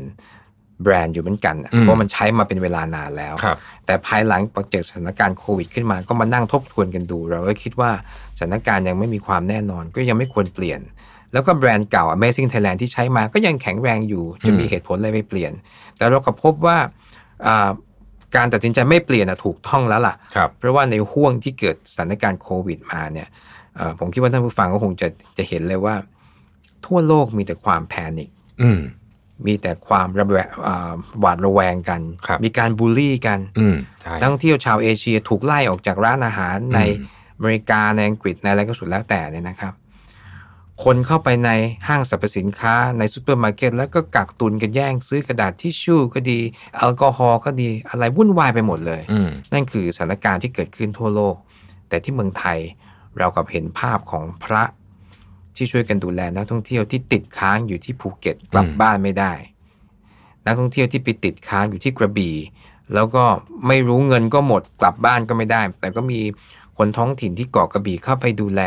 [0.83, 7.91] แบรนด์อยู่เหมือนกันนะอืมเพราะมันใช้มาเป็นเวลานานแล้วครับแต่ภายหลังพอเกิดสถานการณ์โควิดขึ้นมาก็มานั่งทบทวนกันดู เราก็คิดว่า
[8.37, 10.79] สถานการณ์ยังไม่มีความแน่นอนก็ยังไม่ควรเปลี่ยน
[11.33, 15.51] แล้วก็แบรนด์เก่า Amazing Thailand ที่ใช้มาก็ยังแข็งแรงอยู่ จะมีเหตุผลอะไรไม่เปลี่ยน
[15.97, 16.77] แต่เราก็พบว่า
[17.45, 17.69] อ่า
[18.35, 23.27] การตัดสินใจไม่เปลี่ยนนะถูกต้องแล้วล่ะครับเพราะว่าในห่วงที่เกิดสถานการณ์โควิดมาเนี่ย
[23.75, 25.07] เอ่อผมคิดว่าท่านผู้ฟังก็คงจะ
[25.37, 25.95] จะเห็นเลยว่า
[26.85, 28.29] ทั่วโลกมีแต่ความแพนิค
[28.61, 28.69] อื
[29.43, 39.73] มมีแต่ความระแวงอ่าหวาดระแวงกันครับมีการบูลลี่กันอืมใช่นักท่องเที่ยวชาวเอเชียถูกไล่ออกจากร้านอาหารในอืมอเมริกาในอังกฤษในอะไรก็สุดแล้วแต่เนี่ยนะครับ
[40.83, 41.49] คนเข้าไปใน
[41.87, 46.39] ห้างสรรพสินค้าในซูเปอร์มาร์เก็ตแล้วก็กักตุนกันแย่งซื้อกระดาษทิชชู่ก็ดี
[46.77, 51.35] แอลกอฮอล์ก็ดีอะไรวุ่นวายไปหมดเลยอืมนั่นคือสถานการณ์ที่เกิดขึ้นทั่วโลก
[51.89, 52.59] แต่ที่เมืองไทย
[53.17, 54.63] เรากลับเห็นภาพของพระ
[55.57, 59.33] ที่ช่วยกันดูแลนักท่องเที่ยวที่ติดค้างอยู่ที่ภูเก็ตกลับอืมบ้านไม่ได้
[60.45, 62.35] นักท่องเที่ยวที่ไปติดค้างอยู่ที่กระบี่
[62.93, 63.23] แล้วก็
[63.67, 66.19] ไม่รู้เงินก็หมดกลับบ้านก็ไม่ได้ แต่ก็มี
[66.77, 68.61] คนท้องถิ่นที่เกาะกระบี่เข้าไปดูแล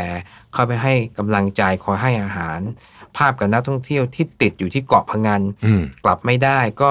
[0.53, 2.61] เข้าไปให้กำลังใจคอยให้อาหาร
[3.17, 6.91] ภาพกับนักท่องเที่ยวที่ติดอยู่ที่เกาะพะงันอืมกลับไม่ได้ก็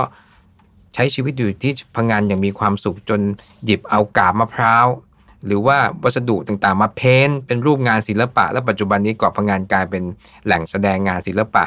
[0.93, 3.21] ใช้ชีวิตอยู่ที่พังงานอย่างมีความสุขจน
[3.65, 4.87] หยิบเอากาบมะพร้าว
[5.47, 10.03] หรือว่าวัสดุต่างๆ มาเพ้นท์เป็นรูปงานศิลปะ และปัจจุบันนี้เกาะพังงานกลายเป็น
[10.45, 11.63] แหล่งแสดงงานศิลปะ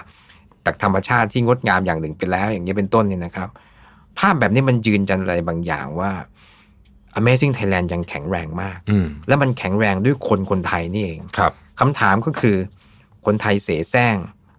[0.64, 3.48] จากธรรมชาติที่งดงามอย่างหนึ่งไปแล้ว อย่างนี้เป็นต้นเนี่ยนะครับ
[4.18, 6.12] ภาพแบบนี้มันยืนยันอะไรบางอย่างว่า
[7.18, 12.56] Amazing Thailand ยังแข็งแรงมากอืมและมันแข็งแรงด้วยคนคนไทยนี่เองครับคำถามก็คือ
[13.26, 14.16] คนไทยเสแสร้ง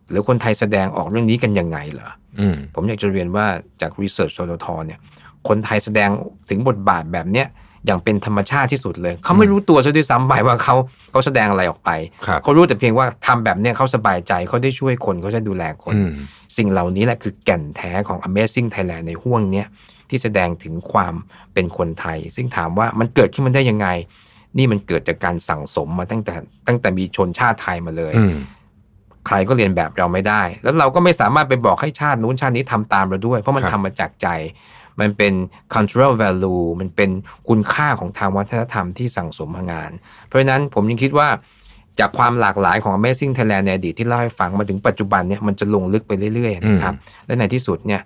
[0.10, 3.46] หรือคนไทยแสดงออกเรื่องนี้กันยังไงเหรออืมผมอยากจะเรียนว่า
[3.82, 5.00] จาก research result เนี่ย
[5.48, 6.10] คนไทยแสดง
[6.50, 7.48] ถึงบทบาทแบบเนี้ย
[7.86, 10.76] อย่างเป็นธรรมชาติที่สุดเลย เขาไม่รู้ตัวซะด้วยซ้ำไปว่าเขา
[11.12, 11.90] เขาแสดงอะไรออกไป
[12.26, 16.12] ครับเขารู้แต่เพียงว่าทำแบบเนี้ยเขาสบายใจเขาได้ช่วยคนเขาจะดูแลคนอืม
[16.58, 19.68] สิ่งเหล่านี้แหละคือแก่นแท้ของ Amazing Thailand ในห้วงเนี้ย
[20.10, 21.14] ที่แสดงถึงความ
[21.54, 23.88] เป็นคนไทย ซึ่งถามว่ามันเกิดขึ้นมาได้ยังไง
[24.58, 26.36] นี่มันเกิดจากการสั่งสมมาตั้งแต่
[26.68, 28.36] ตั้งแต่มีชนชาติไทยมาเลยอืม
[29.28, 34.28] ใครก็เรียนแบบเราไม่ได้ แล้วเราก็ไม่สามารถไปบอกให้ชาตินู้นชาตินี้ทำตามเราด้วย เพราะมันครับทำมาจากใจ
[35.02, 35.34] มันเป็น
[35.74, 37.10] cultural value มันเป็น
[37.50, 39.92] คุณค่าของทางวัฒนธรรมที่สั่งสมมางาน
[40.26, 41.30] เพราะฉะนั้นผมยังคิดว่า
[42.00, 46.94] จากความหลากหลายของ Amazing Thailand ในอดีตที่เล่าให้ฟังมาถึงปัจจุบันเนี่ยมันจะลงลึกไปเรื่อยๆนะครับ
[47.26, 48.02] และในที่สุดเนี่ย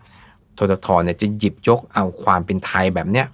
[0.57, 3.25] ทททเนี่ยจะหยิบยกเอาความเป็นไทยแบบเนี้ย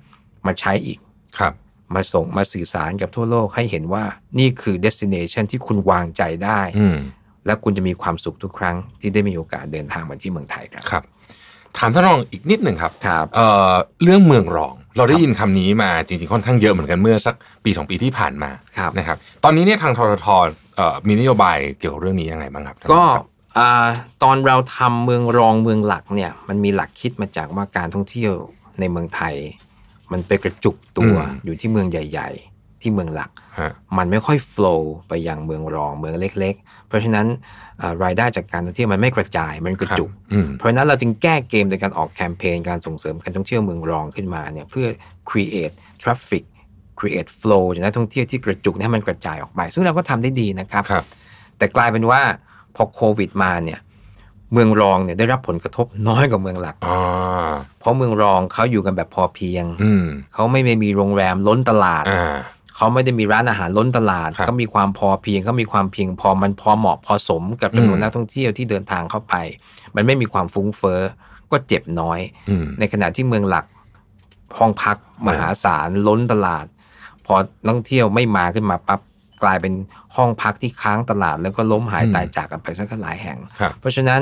[0.45, 0.99] มาใช้อีก
[1.37, 1.53] ครับ
[1.95, 4.03] มาส่งมาสื่อสารกับทั่วโลกให้เห็นว่า
[4.39, 6.97] นี่คือ destination ที่คุณวางใจได้อืม
[7.45, 11.03] และคุณจะมีความสุขทุกครั้งที่ได้มีโอกาสเดินทางมาที่เมืองไทยครับครับ
[11.77, 13.71] ถามท่านรองอีกนิดหนึ่งครับครับเอ่อ
[14.03, 20.27] เรื่องเมืองรอง เราได้ยินคำนี้มาจริงๆค่อนข้างเยอะเหมือนกันเมื่อสักปีสองปีที่ผ่านมาครับนะครับ ตอนนี้เนี่ยทางทรท
[20.75, 23.25] เอ่อมีนโยบายเกี่ยวกับเรื่องนี้ยังไงบ้างครับ ก็ครับ
[23.57, 23.85] อ่า
[24.23, 28.33] ตอนเราทำเมืองรองเมืองหลักเนี่ย มันมีหลักคิดมาจากว่าการท่องเที่ยว
[28.79, 29.35] ในเมืองไทย
[30.11, 32.52] มันไปกระจุกตัวอยู่ที่เมืองใหญ่ ๆ
[32.83, 37.25] ที่เมืองหลักฮะมันไม่ค่อย flow ไปยังเมืองรองเมืองเล็ก ๆ เพราะฉะนั้น
[37.81, 44.87] อ่ารายได้จากการท่องเที่ยวมันไม่กระจายมันกระจุกครับอืมเพราะฉะนั้นเราจึงแก้เกมโดยการออกแคมเปญการส่งเสริมการท่องเที่ยวเมืองรองขึ้นมาเนี่ยเพื่อ
[45.29, 46.43] create traffic
[46.99, 51.05] create flow จากนักท่องเที่ยวที่กระจุกให้มันกระจายออกไป ซึ่งเราก็ทำได้ดีนะครับครับ
[51.57, 52.21] แต่กลายเป็นว่า
[52.75, 53.79] พอโควิดมาเนี่ย
[54.53, 56.99] เมืองรองเนี่ยได้รับผลกระทบน้อยกว่าเมืองหลักอ่า
[57.79, 62.33] เพราะเมืองรองเขาอยู่กันแบบพอเพียงอืมเขาไม่ได้มีโรงแรมล้นตลาดอ่า
[62.75, 69.35] เขาไม่ได้มีร้านอาหารล้นตลาดครับเขามีความพอเพียงเขามีความเพียงพอมันพอเหมาะพอสมกับจำนวนอืมนักท่องเที่ยวที่เดินทางเข้าไป
[69.95, 71.01] มันไม่มีความฟุ้งเฟ้อ
[71.51, 73.65] ก็เจ็บน้อยอืมในขณะที่เมืองหลัก
[74.57, 76.65] ห้องพักมหาศาลล้นตลาด
[77.25, 78.99] พอนักท่องเที่ยวไม่มาขึ้นมาปั๊บ
[79.43, 79.73] กลายเป็น
[80.15, 84.21] ห้องพักที่ค้างตลาด แล้วก็ล้มหายอืมตายจากกันไปสักหลายแห่งครับเพราะฉะนั้น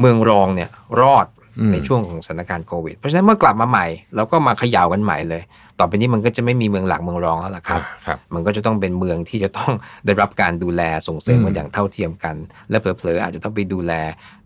[0.00, 1.37] เมืองรองเนี่ยรอดอืม
[1.72, 5.42] ในช่วงของสถานการณ์โควิด เพราะฉะนั้นเมื่อกลับมาใหม่เราก็มาเขย่ากันใหม่เลย
[5.78, 9.72] ต่อไปนี้มันก็จะไม่มีเมืองหลักเมืองรองแล้วล่ะครับครับมันก็จะต้องเป็นเมืองที่จะต้อง
[10.06, 12.36] ได้รับการดูแลส่งเสริมอืมกันอย่างเท่าเทียมกัน
[12.70, 13.92] และเผลอๆอาจจะต้องไปดูแล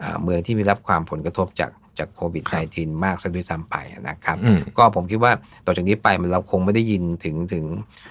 [0.02, 2.44] อ่าเมืองที่มีรับความผลกระทบจากจากโควิด
[2.74, 3.76] -19 มากซะด้วยซ้ำไป
[4.08, 5.32] นะครับอืมก็ผมคิดว่า
[5.66, 7.64] ต่อจากนี้ไปมันเราคงไม่ได้ยินถึงถึง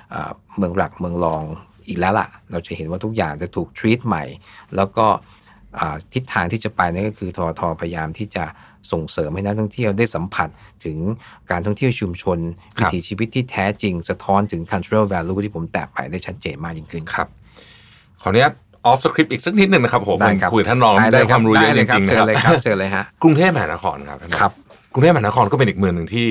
[0.10, 1.44] เอ่อเมืองหลักเมืองรอง
[1.88, 4.24] อีกแล้วล่ะ เราจะเห็นว่าทุกอย่างจะถูก treat ใหม่
[4.76, 5.06] แล้วก็
[5.80, 8.44] อ่าทิศทางที่จะไปนั่นก็คือทอทอพยายามที่จะ
[8.92, 10.50] ส่งเสริมให้นักท่องเที่ยวได้สัมผัส
[10.86, 10.98] ถึง
[11.52, 12.38] การท่องเที่ยวชุมชน
[12.78, 17.28] ครัวิบถีชีวิตที่แท้จริง สะท้อนถึง cultural value ที่ผมแตะไปได้ชัดเจนมากยิ่งขึ้นครับ
[18.22, 18.54] ขออนุญาต
[18.86, 24.52] ออฟสคริปต์อีกสักนิดหนึ่งนะครับผมได้ครับคุยกับท่านรองได้ได้เลยความรู้เยอะได้จเลยคริงๆนะเชิคญรับเลยครับเชิญเลยฮะกรุงเทพมหานครครับท่านองครับ
[24.94, 26.28] กรุงเทพมหานครก็เป็นอีกเมืองหนึ่งที่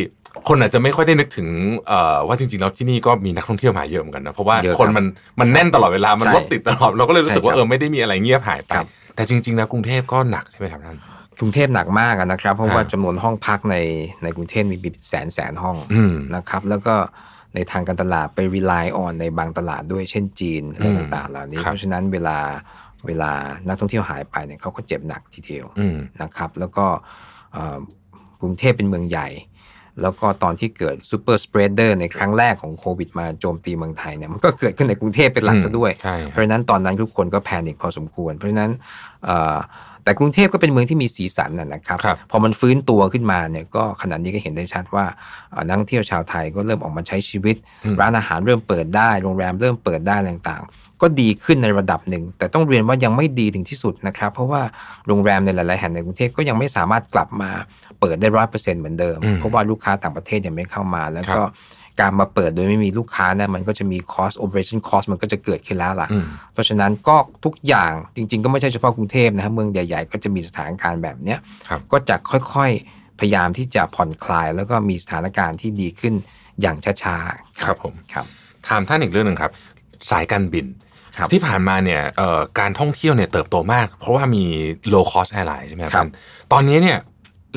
[0.48, 1.48] คนอาจจะไม่ค่อยได้นึกถึง
[1.86, 5.04] เอ่อว่าจริงๆแล้วที่นี่ก็มีนักท่องเที่ยวมาเยอะเหมือนกันนะเพราะว่าเยอะครับคนมัน
[5.40, 10.96] มันแน่นตลอดเวลามันใช่รถติดตลอดเราก็เลยรู้สึกว่าใช่ครับเออไม่ได้มีอะไรเงียบหายไปครับแต่จริงๆแล้วกรุงเทพก็หนักใช่ไหมครับท่าน
[11.38, 13.77] กรุงเทพหนักมากอะนะครับ เพราะว่าฮะจำนวนห้องพักใน
[14.23, 16.95] ในกรุงเทพมีเป็นแสนแสนห้องอืมนะครับ แล้วก็
[17.55, 22.38] ในทางการตลาดไป rely on ในบางตลาดด้วยเช่นจีนอะไรอืมต่างๆเหล่านี้ครับเพราะฉะนั้นเวลา
[23.07, 23.33] เวลา
[23.66, 26.87] นักท่องเที่ยวหายไปเนี่ยเขาก็เจ็บหนักทีเดียวอืมนะครับ แล้วก็
[27.53, 27.79] เอ่อ
[28.40, 29.29] กรุงเทพเป็นเมืองใหญ่
[30.03, 38.70] แล้วก็ตอนที่เกิด super spreader ในครั้งแรกของโควิดมาโจมตีเมืองไทยเนี่ยมันก็เกิดขึ้นในกรุงเทพเป็นหลักซะด้วยใช่เพราะฉะนั้นตอนนั้นทุกคนก็ panic พอสมควร เพราะฉะนั้น
[39.24, 39.59] เอ่อ
[40.05, 45.05] แต่กรุงเทพก็เป็นเมืองที่มีสีสันนะนะครับครับพอมันฟื้นตัวขึ้นมาเนี่ยก็ขณะนี้ก็เห็นได้ชัดว่า
[45.50, 47.57] เอ่อนักท่องเที่ยวชาวไทยก็เริ่มออกมาใช้ชีวิต
[48.00, 54.62] ร้านอาหารเริ่มเปิดได้โรงแรมเริ่มเปิดได้อะไรต่างๆ ก็ดีขึ้นในระดับหนึ่ง แต่ต้องเรียนว่ายังไม่ดีถึงที่สุดนะครับ เพราะว่า
[55.07, 57.50] โรงแรมในหลาย ๆ แห่งในกรุงเทพก็ยังไม่สามารถกลับมา
[58.00, 61.46] เปิดได้ร้อยเปอร์เซ็นต์เหมือนเดิมอืมเพราะว่าลูกค้าต่างประเทศยังไม่เข้ามา แล้วครัก็บ
[62.00, 76.14] การมาเปิดโดยไม่มีลูกค้าเนี่ยมันก็จะมี cost operation cost มันก็จะเกิดขึ้นแล้วล่ะอืมเพราะฉะนั้นก็ทุกอย่างจริง ๆ ก็ไม่ใช่เฉพาะกรุงเทพนะครับเมืองใหญ่ๆ ก็จะมีสถานการณ์แบบเนี้ยครับก็จะค่อยๆพยายามที่จะผ่อนคลาย แล้วก็มีสถานการณ์ที่ดีขึ้น
[76.60, 78.26] อย่างช้าๆครับผมครับ
[78.68, 79.52] ถามท่านอีกเรื่องหนึ่งครับ
[80.10, 80.66] สายการบิน
[81.16, 84.44] ครับที่ผ่านมาเนี่ยเอ่อการท่องเที่ยวเนี่ยเติบโตมาก เพราะว่ามี
[84.92, 86.08] low cost airline ใช่ไหมครับครับท่าน
[86.52, 86.98] ตอนนี้เนี่ย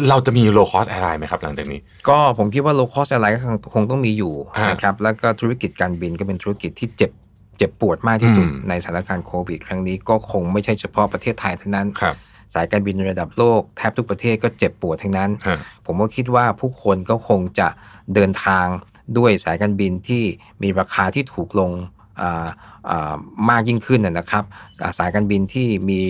[0.10, 1.80] เราจะมี low cost airline ไหมครับหลังจากนี้
[2.10, 7.12] ก็ผมคิดว่า low cost airline ก็คงคงต้องมีอยู่ฮะนะครับแล้วก็ธุรกิจการบินก็เป็นธุรกิจที่เจ็บ
[7.58, 12.16] เจ็บปวดมากที่สุดอืมในสถานการณ์โควิด ครั้งนี้ก็คงไม่ใช่เฉพาะประเทศไทยเท่านั้นครับ
[12.54, 17.68] สายการบินระดับโลกแทบทุกประเทศก็เจ็บปวดทั้งนั้นฮะผมก็คิดว่าผู้คนก็คงจะ
[18.14, 18.66] เดินทาง
[19.18, 20.24] ด้วยสายการบินที่
[20.62, 21.72] มีราคาที่ถูกลง
[22.22, 22.48] อ่า
[22.90, 23.14] อ่า
[23.50, 24.44] มากยิ่งขึ้นนะนะครับ
[24.82, 26.02] อ่าสายการบินที่มี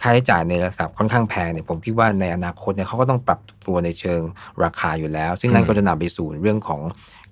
[0.00, 4.20] ค่าใช้จ่ายในระดับค่อนข้างแพงเนี่ยผมคิดว่าในอนาคตเนี่ยเขาก็ต้องปรับตัวในเชิง
[4.64, 6.80] ราคาอยู่แล้ว ซึ่งนั่นอืมก็จะนำไปสู่เรื่องของ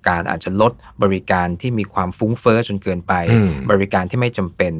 [0.07, 0.71] การอาจจะลด
[1.03, 4.73] บริการที่มีความฟุ้งเฟ้อจนเกินไปอืมบริการที่ไม่จำเป็น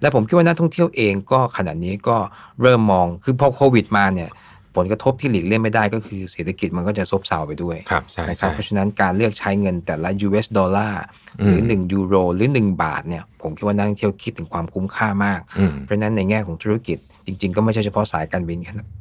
[0.00, 2.16] และผมคิดว่านักท่องเที่ยวเองก็ขณะนี้ก็
[2.62, 4.30] เริ่มมองคือพอโควิดมาเนี่ย
[4.76, 11.02] ผลกระทบที่หลีกเลี่ยงไม่ได้ก็คือเศรษฐกิจมันก็จะซบเซาไปด้วยครับใช่นะครับใช่เพราะฉะนั้นการเลือกใช้เงินแต่ละ US ดอลลาร์
[11.44, 17.02] หรืออืม1ยูโร หรือ 1 บาทเนี่ยผมคิดว่านักท่องเที่ยวคิดถึงความคุ้มค่ามากอืมเพราะฉะนั้นในแง่ของธุรกิจจ
[17.42, 18.58] ริง ๆ ก็ไม่ใช่เฉพาะสายการบิน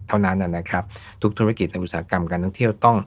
[0.07, 0.83] เท่านั้นนะนะครับ
[1.21, 2.97] ทุกธุรกิจในอุตสาหกรรมการท่องเที่ยวต้อง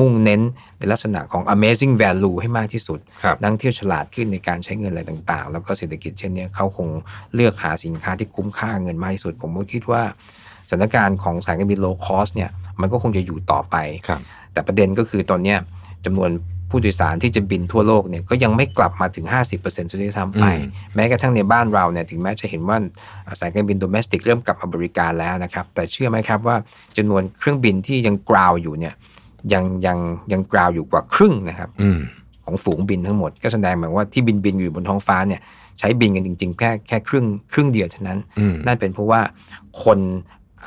[0.00, 0.40] มุ่งเน้น
[0.78, 6.88] ในลักษณะของ amazing value ให้มากที่สุดครับนักท่องเที่ยวฉลาดขึ้นในการใช้เงินอะไรต่างๆ แล้วก็เศรษฐกิจเช่นเนี้ยเขาคง
[7.34, 10.02] เลือกหาสินค้าที่คุ้มค่าเงินมากที่สุด ผมก็คิดว่า
[10.70, 13.76] สถานการณ์ของสายการบิน low cost เนี่ยมันก็คงจะอยู่ต่อไป
[14.08, 14.20] ครับ
[14.52, 15.58] แต่ประเด็นก็คือตอนเนี้ย
[16.04, 16.30] จำนวน
[16.70, 19.26] ผู้โดยสารที่จะบินทั่วโลกเนี่ยก็ยังไม่กลับมาถึง
[19.58, 22.78] 50%ซะด้วยซ้ำไปอืมแม้กระทั่งในบ้านเราเนี่ยถึงแม้จะเห็นว่า
[23.40, 26.56] สายการบินโดเมสติกเริ่มกลับมาบริการแล้วนะครับ แต่เชื่อไหมครับว่า
[26.96, 28.94] จำนวนเครื่องบินที่ยังกราวอยู่เนี่ย
[29.52, 29.98] ยังยัง
[30.32, 31.98] ยังกราวอยู่กว่าครึ่งนะครับอืม
[32.44, 35.40] ของฝูงบินทั้งหมด ก็แสดงหมายว่าที่บินบินอยู่บนท้องฟ้าเนี่ย
[35.78, 39.20] ใช้บินกันจริง ๆ แค่แค่ครึ่งครึ่งเดียวเท่านั้นอืมนั่นเป็นเพราะว่า
[39.84, 39.98] คน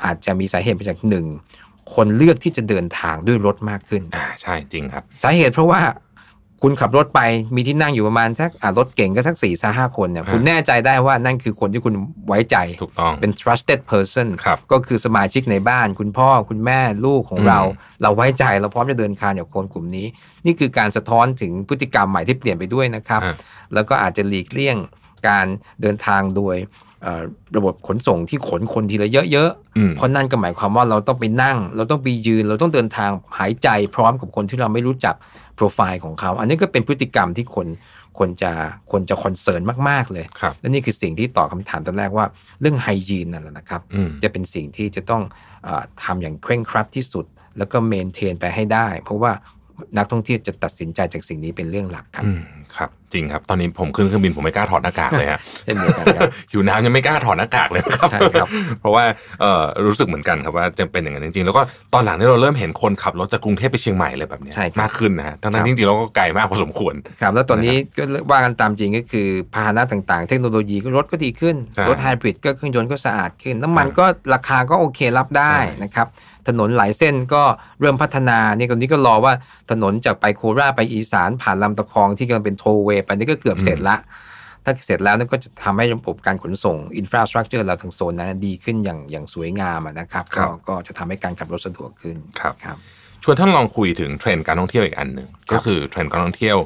[0.04, 1.26] อาจจะมีสาเหตุมาจากหนึ่ง
[1.94, 5.80] คนเลือกที่จะเดินทางด้วยรถมากขึ้นอ่าใช่จริงครับ สาเหตุเพราะว่า
[6.64, 7.20] คุณขับรถไป
[7.54, 11.94] มีที่นั่งอยู่ประมาณสักอ่ารถเก่งก็สักสี่ห้าคนเนี่ยฮะคุณแน่ใจได้ว่านั่นคือคนที่คุณ
[12.28, 17.60] ไว้ใจถูกต้องเป็น trusted person ครับก็คือสมาชิกในบ้าน คุณพ่อคุณแม่ลูกของอืมเรา
[18.02, 20.06] เราไว้ใจเราพร้อมจะเดินทางกับคนกลุ่มนี้
[20.46, 23.34] นี่คือการสะท้อนถึงพฤติกรรมใหม่ที่เปลี่ยนไปด้วยนะครับฮะ
[23.74, 24.76] แล้วก็อาจจะหลีกเลี่ยง
[25.28, 25.46] การ
[25.82, 26.89] เดินทางโดยเอ่อ
[27.56, 35.14] ระบบขนส่งที่ขนคนทีละเยอะอืมๆเพราะนั่นก็หมายความว่าเราต้องไปนั่ง เราต้องไปยืน เราต้องเดินทางหายใจพร้อมกับคนที่เราไม่รู้จัก
[35.56, 37.66] โปรไฟล์ของเขา อันนี้ก็เป็นพฤติกรรมที่คน
[38.18, 38.52] คนจะ
[38.92, 42.26] คนจะคอนเซิร์นมากๆเลยครับและนี่คือสิ่งที่ตอบคำถามตอนแรกว่า
[42.60, 45.22] เรื่องไฮยีนนั่นแหละนะครับอืมจะเป็นสิ่งที่จะต้อง
[45.64, 47.24] เออทำอย่างเคร่งครัดที่สุด
[47.58, 49.32] แล้วก็เมนเทนไปให้ได้ เพราะว่า
[49.96, 52.40] นักท่องเที่ยวจะตัดสินใจจากสิ่งนี้เป็นเรื่องหลักครับอืม
[52.78, 58.48] ครับ จริงครับ ตอนนี้ผมขึ้นเครื่องบินผมไม่กล้าถอดหน้ากากเลยฮะเช่นเดียวกันครับหิวน้ำยังไม่กล้าถอดหน้ากากเลยนะครับใช่ครับ
[58.80, 59.04] เพราะว่า
[59.40, 61.62] เอ่อรู้สึกเหมือนกันครับว่าจะเป็นอย่างนั้นจริงๆ แล้วก็
[61.94, 76.08] ตอนหลังที่เราเริ่มเห็นคนขับรถจากกรุงเทพไปเชียงใหม่เลยแบบเนี้ยใช่ครับมากขึ้นนะฮะทั้ครังๆบที่จริงๆเราก็ไกลมากพอสมควรครับแล้วตอนนี้ก็ว่ากันตามจริงก็คือพาหนะต่างๆ เทคโนโลยีก็รถก็ดีขึ้นใช่รถไฮบริดก็เครื่องยนต์ก็สะอาดขึ้นน้ำมันใช่ก็ราคาก็โอเครับได้ใช่นะครับ
[76.48, 77.42] ถนนหลายเส้นก็
[77.80, 79.32] เริ่มพัฒนานี่ตอนนี้ก็รอว่า
[79.70, 83.96] ถนนจากไปโคราชไปอีสานผ่านลำตะคองที่กำลังเป็น tollway ไปนี่ก็เกือบเสร็จละ
[84.64, 92.76] ถ้าเสร็จแล้วนั่นก็จะทำให้ระบบการขนส่ง infrastructure เราทางโซนนั้นดีขึ้นอย่างอย่างสวยงามอะนะครับครัก็บก็จะทำให้การขับรถสะดวกขึ้นครับครับ
[93.22, 96.58] ชวนท่านลองคุยถึงเทรนด์การท่องเที่ยวอีกอันหนึ่งก็คือเทรนด์การท่องเที่ยว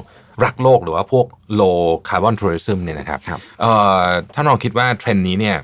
[0.43, 1.25] รักโลกหรือว่าพวก
[1.59, 4.03] low carbon tourism เนี่ยนะครับครับเอ่อ
[4.33, 5.57] ท่านลองคิดว่าเทรนด์นี้เนี่ย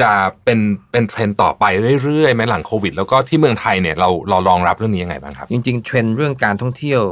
[0.00, 0.12] จะ
[0.44, 0.58] เป็น
[0.90, 1.64] เป็นเทรนด์ต่อไป
[2.02, 7.02] เรื่อยๆไหมหลังโควิด แล้วก็ที่เมืองไทยเนี่ยเราเรารองรับเรื่องนี้ยังไงบ้างครับ จริงๆเทรนด์เรื่องการท่องเที่ยว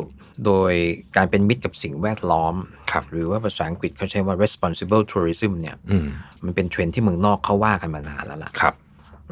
[0.46, 0.72] โดย
[1.16, 2.54] การเป็นมิตรกับสิ่งแวดล้อม
[2.90, 6.06] ครับหรือว่าภาษาอังกฤษเขาใช้ว่า responsible tourism เนี่ยอืม
[6.44, 8.74] มันเป็นเทรนด์ที่เมืองนอกเขาว่ากันมานานแล้วล่ะครับ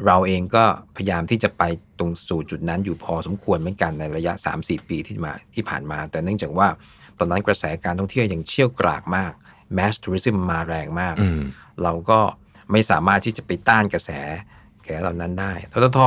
[0.05, 0.63] เราเองก็
[0.95, 1.63] พยายามที่จะไป
[1.99, 6.67] ตรงสู่จุดนั้นอยู่พอสมควรเหมือนกันในระยะ 3-4 ปีที่มาที่ผ่านมา แต่เนื่องจากว่า
[7.19, 9.31] ตอนนั้นกระแสการท่องเที่ยวยังเชี่ยวกรากมาก
[9.77, 11.41] mass tourism มาแรงมากอืม
[11.83, 12.19] เราก็
[12.71, 14.11] ไม่สามารถที่จะไปต้านกระแส
[14.83, 15.99] แกเหล่านั้นได้ททท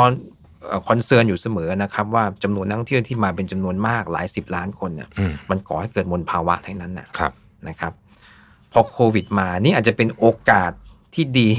[0.89, 7.33] concern อยู่เสมอนะครับ ว่าจำนวนนักท่องเที่ยวที่มาเป็นจำนวนมากหลายสิบล้านคนเนี่ยอืมมันก่อให้เกิดมลภาวะทั้งนั้นนะครับ
[7.69, 7.93] นะครับ
[8.73, 10.73] พอโควิดมานี่อาจจะเป็นโอกาส
[11.15, 11.51] ที่ดี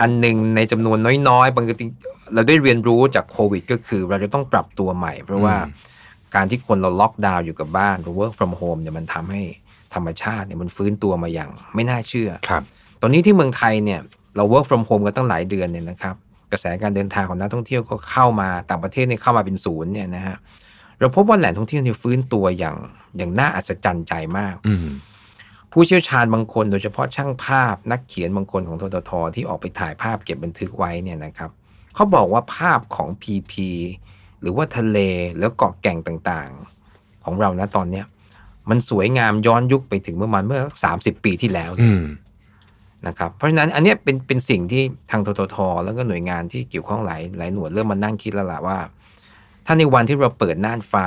[0.00, 1.86] อันหนึ่งในจำนวนน้อยๆบางที
[2.34, 5.92] เราได้เรียนรู้จากโควิด ก็คือ เราจะต้องปรับตัวใหม่ เพราะว่าอืม
[6.38, 9.42] การที่คนเราล็อกดาวน์อยู่กับบ้านหรือ work from home เนี่ยมันทำให้
[9.94, 12.62] ธรรมชาติเนี่ยมันฟื้นตัวมาอย่างไม่น่าเชื่อครับ
[13.02, 14.00] ตอนนี้ที่เมืองไทยเนี่ย
[14.36, 16.16] เรา work from home กันตั้งหลายเดือนเนี่ยนะครับ
[16.54, 20.36] กระแสการเดินทางของนักท่องเที่ยวก็เข้ามาต่างประเทศเนี่ยเข้ามาเป็นศูนย์เนี่ยนะฮะ
[21.00, 22.76] เราพบว่าแหล่งท่องเที่ยวเนี่ยฟื้นตัวอย่าง
[23.16, 24.86] อย่างน่าอัศจรรย์ใจมาก อืม
[25.72, 31.50] ผู้เชี่ยวชาญบางคนโดยเฉพาะช่างภาพนักเขียนบางคนของทททที่ออกไปถ่ายภาพเก็บบันทึกไว้เนี่ยนะครับ
[31.94, 33.52] เขาบอกว่าภาพของ PP
[34.40, 34.98] หรือว่าทะเล
[35.38, 38.06] แล้วเกาะแก่งต่างๆ ของเรานะตอนเนี้ย
[38.70, 40.60] มันสวยงามย้อนยุคไปถึงประมาณเมื่อ
[40.94, 42.02] 30ปีที่แล้วอืม
[43.06, 48.78] นะครับเพราะฉะนั้นอันเนี้ยเป็นเป็นสิ่งที่ทางทททแล้วก็หน่วยงานที่เกี่ยวข้องหลายหลายหน่วยเริ่มมานั่งคิดแล้วล่ะว่า
[49.66, 51.06] ถ้าในวันที่เราเปิดน่านฟ้า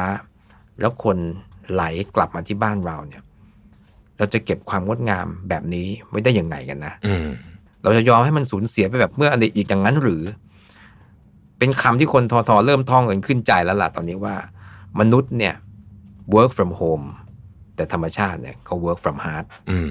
[0.80, 1.18] แล้วคน
[1.72, 1.84] ไหล
[2.16, 3.24] กลับมาที่บ้านเราเนี่ย
[4.18, 7.28] เราจะเก็บความงดงามแบบนี้ไว้ได้ยังไงกันนะอืม
[7.84, 10.24] เราจะยอมให้มันสูญเสียไปแบบเมื่ออดีตอีกอย่างนั้นหรือ
[11.60, 14.36] เป็นคำที่คนทอทอเริ่มท่องกันขึ้นใจแล้วล่ะตอนนี้ว่า
[15.00, 15.56] มนุษย์เนี่ย
[16.36, 17.06] work from home
[17.76, 19.90] แต่ธรรมชาติเนี่ยเขา work from heart อืม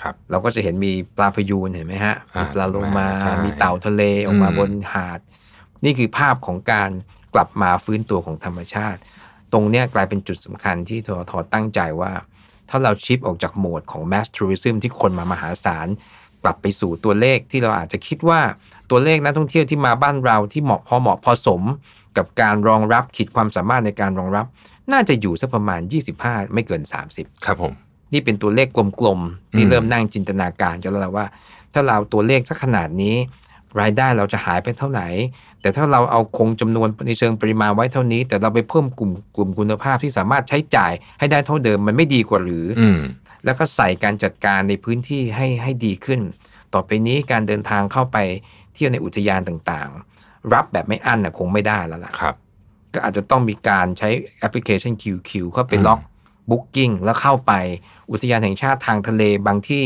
[0.00, 5.20] ครับเราก็จะเห็นมีปลาพยูนเห็นไหมฮะอ่ามีมีปลาโลมาใช่มีเต่าทะเลออกมาอืมบนหาด
[5.84, 6.90] นี่คือภาพของการ
[7.34, 9.00] กลับมาฟื้นตัวของธรรมชาติ
[9.52, 12.12] ตรงเนี้ยกลายเป็นจุดสำคัญที่ททตั้งใจว่า
[12.70, 15.88] ถ้าเราชิปออกจากโหมดของ mass tourism ที่คนมามหาศาล
[16.44, 18.40] กลับไปสู่ตัวเลขที่เราอาจจะคิดว่า
[18.90, 21.62] ตัวเลขนักท่องเที่ยวที่มาบ้านเราที่เหมาะพอเหมาะพอสม
[22.16, 24.46] กับการรองรับขีดความสามารถในการรองรับ
[24.92, 25.80] น่าจะอยู่สักประมาณ
[26.16, 26.82] 25 ไม่เกิน
[27.14, 27.72] 30 ครับผม
[28.14, 28.68] นี่เป็นตัวเลข
[29.00, 31.26] กลมๆที่อืมเริ่มนั่งจินตนาการกันแล้วล่ะว่า
[31.72, 33.14] ถ้าเราตัวเลขสักขนาดนี้
[33.80, 35.06] รายได้เราจะหายไปเท่าไหร่
[35.60, 43.00] แต่ถ้าเราเอาคงจำนวนในเชิงปริมาณไว้เท่านี้ แต่เราไปเพิ่มกลุ่มกลุ่มคุณภาพที่สามารถใช้จ่ายให้ได้เท่าเดิมมันไม่ดีกว่าหรือออืม
[43.44, 46.20] แล้วก็ใส่การจัดการในพื้นที่ให้ให้ดีขึ้น
[46.74, 48.18] ต่อไปนี้การเดินทางเข้าไป
[48.74, 52.34] เที่ยวในอุทยานต่างๆ รับแบบไม่อั้นนะคงไม่ได้แล้วล่ะครับ
[52.94, 56.00] ก็อาจจะต้องมีการใช้แอปพลิเคชัน QQ เข้าไปล็อก
[56.50, 57.52] บุ๊กิ้งแล้วเข้าไป
[58.10, 59.84] อุทยานแห่งชาติทางทะเลบางที่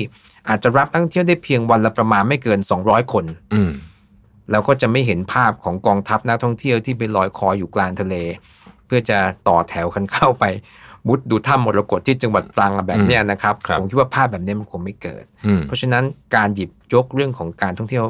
[0.49, 3.71] อาจจะรับนักท่องเที่ยวได้เพียงวันละประมาณไม่เกิน 200 คนอืม
[4.53, 8.15] เราก็จะไม่เห็นภาพของกองทัพนักท่องเที่ยวที่ไปลอยคออยู่กลางทะเล
[8.87, 10.45] เพื่อจะต่อแถวกันเข้าไป
[11.07, 16.05] มุดดูถ้ำมรกตที่จังหวัดตรังอะแบบเนี้ยนะครับครับผมคิดว่าภาพแบบนี้มันคงไม่เกิดอืมเพราะฉะนั้น
[16.37, 18.05] การหยิบยกเรื่องของการท่องเที่ยว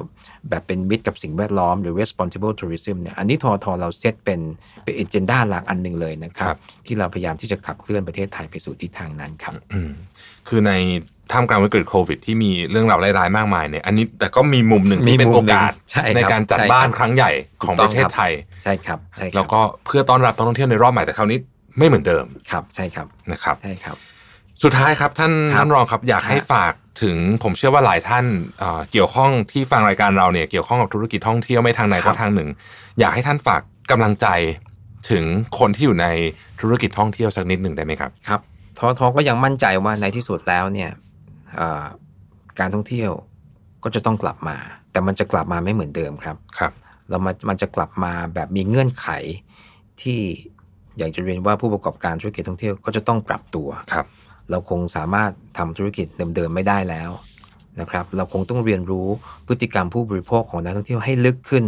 [0.51, 4.40] แบบเป็นมิตรกับสิ่งแวดล้อมหรือ responsible tourism เนี่ยอันนี้ทอทอเราเซตเป็น
[4.85, 9.90] เป็นเอเจนดาหลักอันหนึ่งเลยนะครับครับที่เราพยายามที่จะขับเคลื่อนประเทศไทยไปสู่ทิศทางนั้นครับอืม
[10.48, 10.72] คือใน
[11.33, 17.31] ท่ามกลางวิกฤตโควิดที่มีเรื่องราวร้ายๆมากมายเนี่ยอันนี้แต่ก็มีมุมหนึ่งมีที่เป็นมุโอมหนึ่งกาสใช่ครับในการจัดใช่ครับบ้านครั้งใหญ่
[17.62, 18.33] ของถูกต้ปองระเทศครับไทย
[18.64, 21.38] ใช่ครับใช่ครับแล้วก็เพื่อต้อนรับนักท่องเที่ยวในรอบใหม่แต่คราวนี้
[21.79, 23.97] ไม่เหมือนเดิมครับใช่ครับนะครับใช่ครับ
[24.62, 28.25] สุดท้ายครับท่านครับท่านรองครับอยากฮะให้ฝากถึงผมเชื่อว่าหลายท่าน
[28.59, 32.49] เอ่อเกี่ยวข้องที่ฟังรายการเราเนี่ยเกี่ยวข้องกับธุรกิจท่องเที่ยวไม่ทางใดก็ทางหนึ่ง
[33.01, 33.61] อยากให้ท่านฝาก
[33.91, 34.27] กำลังใจ
[35.11, 35.25] ถึง
[35.59, 36.07] คนที่อยู่ใน
[36.61, 38.41] ธุรกิจท่องเที่ยวสักนิดหนึ่งได้ไหมครับครับ
[38.79, 40.91] ทอทอก็ยังมั่นใจว่าในที่สุดแล้วเนี่ย
[41.57, 41.85] เอ่อ
[42.59, 43.11] การท่องเที่ยว
[43.85, 44.57] ก็จะต้องกลับมา
[44.93, 46.73] แต่มันจะกลับมาไม่เหมือนเดิมครับครับ
[47.09, 49.09] เรามามันจะกลับมาแบบมีเงื่อนไข
[50.03, 50.21] ที่
[50.99, 54.07] อยากจะเรียนว่าผู้ประกอบการธุรกิจท่องเที่ยวก็จะต้องปรับตัวครับ
[54.51, 56.07] เราคงสามารถทำธุรกิจ
[56.37, 57.11] เดิมๆไม่ได้แล้ว
[57.81, 59.09] นะครับ เราคงต้องเรียนรู้
[59.47, 61.65] พฤติกรรมผู้บริโภคของนักท่องเที่ยวให้ลึกขึ้น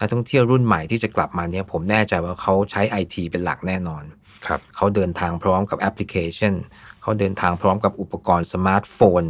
[0.00, 4.04] นักท่องเที่ยวรุ่นใหม่ที่จะกลับมาเนี่ยผมแน่ใจว่าเขาใช้ไอทีเป็นหลักแน่นอน
[4.46, 6.54] ครับเขาเดินทางพร้อมกับแอปพลิเคชัน
[7.02, 9.22] เขาเดินทางพร้อมกับอุปกรณ์สมาร์ทโฟน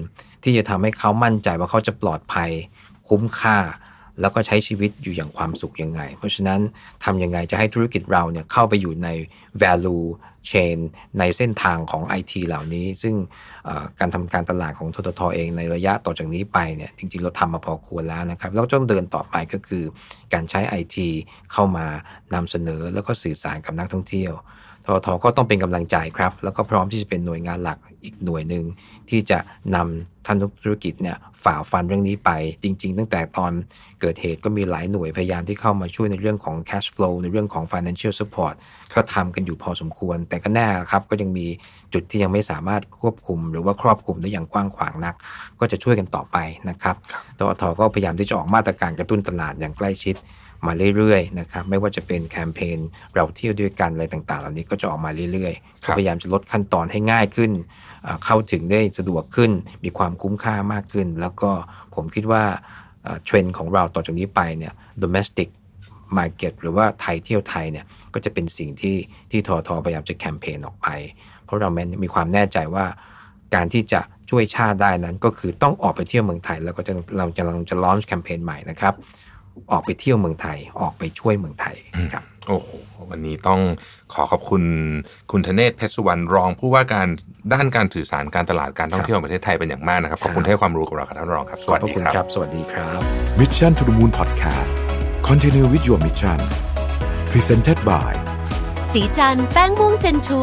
[0.42, 2.50] ที่จะทำให้เขามั่นใจว่าเขาจะปลอดภัย
[3.08, 3.58] คุ้มค่า
[4.20, 6.60] แล้วก็ใช้ชีวิตอยู่อย่างความสุขยังไง เพราะฉะนั้น
[7.04, 9.08] ทำยังไงจะให้ธุรกิจเราเนี่ยเข้าไปอยู่ใน
[9.62, 10.04] value
[10.50, 10.78] chain
[11.18, 13.14] ในเส้นทางของ IT เหล่านี้ ซึ่ง
[13.98, 19.84] การทำการตลาดของทททเองในระยะต่อจากนี้ไปเนี่ยจริงๆ เราทำมาพอควรแล้วนะครับแล้วต้องเดินต่อไปก็คือ
[20.32, 20.96] การใช้ IT
[21.52, 21.86] เข้ามา
[22.34, 24.32] นำเสนอแล้วก็สื่อสารกับนักท่องเที่ยว
[24.90, 28.64] ททก็ต้องเป็นกำลังใจครับ แล้วก็พร้อมที่จะเป็นหน่วยงานหลักอีกหน่วยหนึ่ง
[29.10, 29.38] ที่จะ
[29.74, 32.30] นำท่านธุรกิจเนี่ยฝ่าฟันเรื่องนี้ไป
[32.62, 33.52] จริง ๆ ตั้งแต่ตอน
[34.00, 38.54] เกิดเหตุก็มีหลายหน่วยพยายามที่เข้ามาช่วยในเรื่องของ cash flow ในเรื่องของ financial support
[38.94, 41.46] ก็ทำกันอยู่พอสมควร แต่ก็แน่ครับก็ยังมี
[41.94, 45.14] จุดที่ยังไม่สามารถควบคุม หรือว่าครอบคุมได้อย่างกว้างขวางนัก
[45.60, 46.36] ก็จะช่วยกันต่อไป
[46.68, 46.96] นะครับ
[47.38, 50.14] ททก็พยายามที่จะออกมาตรการกระตุ้นตลาดอย่างใกล้ชิด
[50.66, 52.78] มาเรื่อยๆนะครับไม่ว่าจะเป็นแคมเปญ
[53.14, 57.52] เราเที่ยวด้วยกันอะไรต่างๆ เหล่านี้ก็จะออกมาเรื่อยๆครับพยายามจะลดขั้นตอนให้ง่ายขึ้น
[58.02, 59.50] เอ่อเข้าถึงได้สะดวกขึ้น
[59.84, 61.50] มีความคุ้มค่ามากขึ้น แล้วก็
[61.94, 62.44] ผมคิดว่า
[63.04, 65.48] เอ่อเทรนด์ของเราต่อจากนี้ไปเนี่ย domestic
[66.18, 68.96] market หรือว่าไทยเที่ยวไทยเนี่ยก็จะเป็นสิ่งที่
[69.30, 70.88] ที่ทอทอพยายามจะแคมเปญออกไป
[71.44, 72.84] เพราะเราแมนมีความแน่ใจว่า
[73.54, 78.94] การที่จะช่วยชาติได้นั้นก็คือต้องออกไปเที่ยวเมืองไทย แล้วก็จะเราจะกำลังจะลอนช์แคมเปญใหม่นะครับ
[79.72, 81.76] ออกไปเที่ยวเมืองไทยออกไปช่วยเมืองไทย
[82.14, 82.70] ครับโอ้โห
[83.10, 83.60] วันนี้ต้อง
[84.14, 84.62] ขอขอบคุณ
[85.30, 87.06] คุณธเนศเพชรสุวรรณรองผู้ว่าการ
[87.52, 93.00] ด้านการสื่อสารการตลาดการท่องเที่ยวแห่งประเทศไทยเป็นอย่างมากนะครับ ขอบคุณที่ให้ความรู้กับเราครับท่านรองครับสขอบวัสพระดีคุณคครัรับบสวัสดีครับ
[93.40, 94.72] Mission to the Moon Podcast
[95.28, 96.38] Continue with your mission
[97.30, 98.12] Presented by
[98.92, 100.42] สีจันแป้งม่วงเจนทู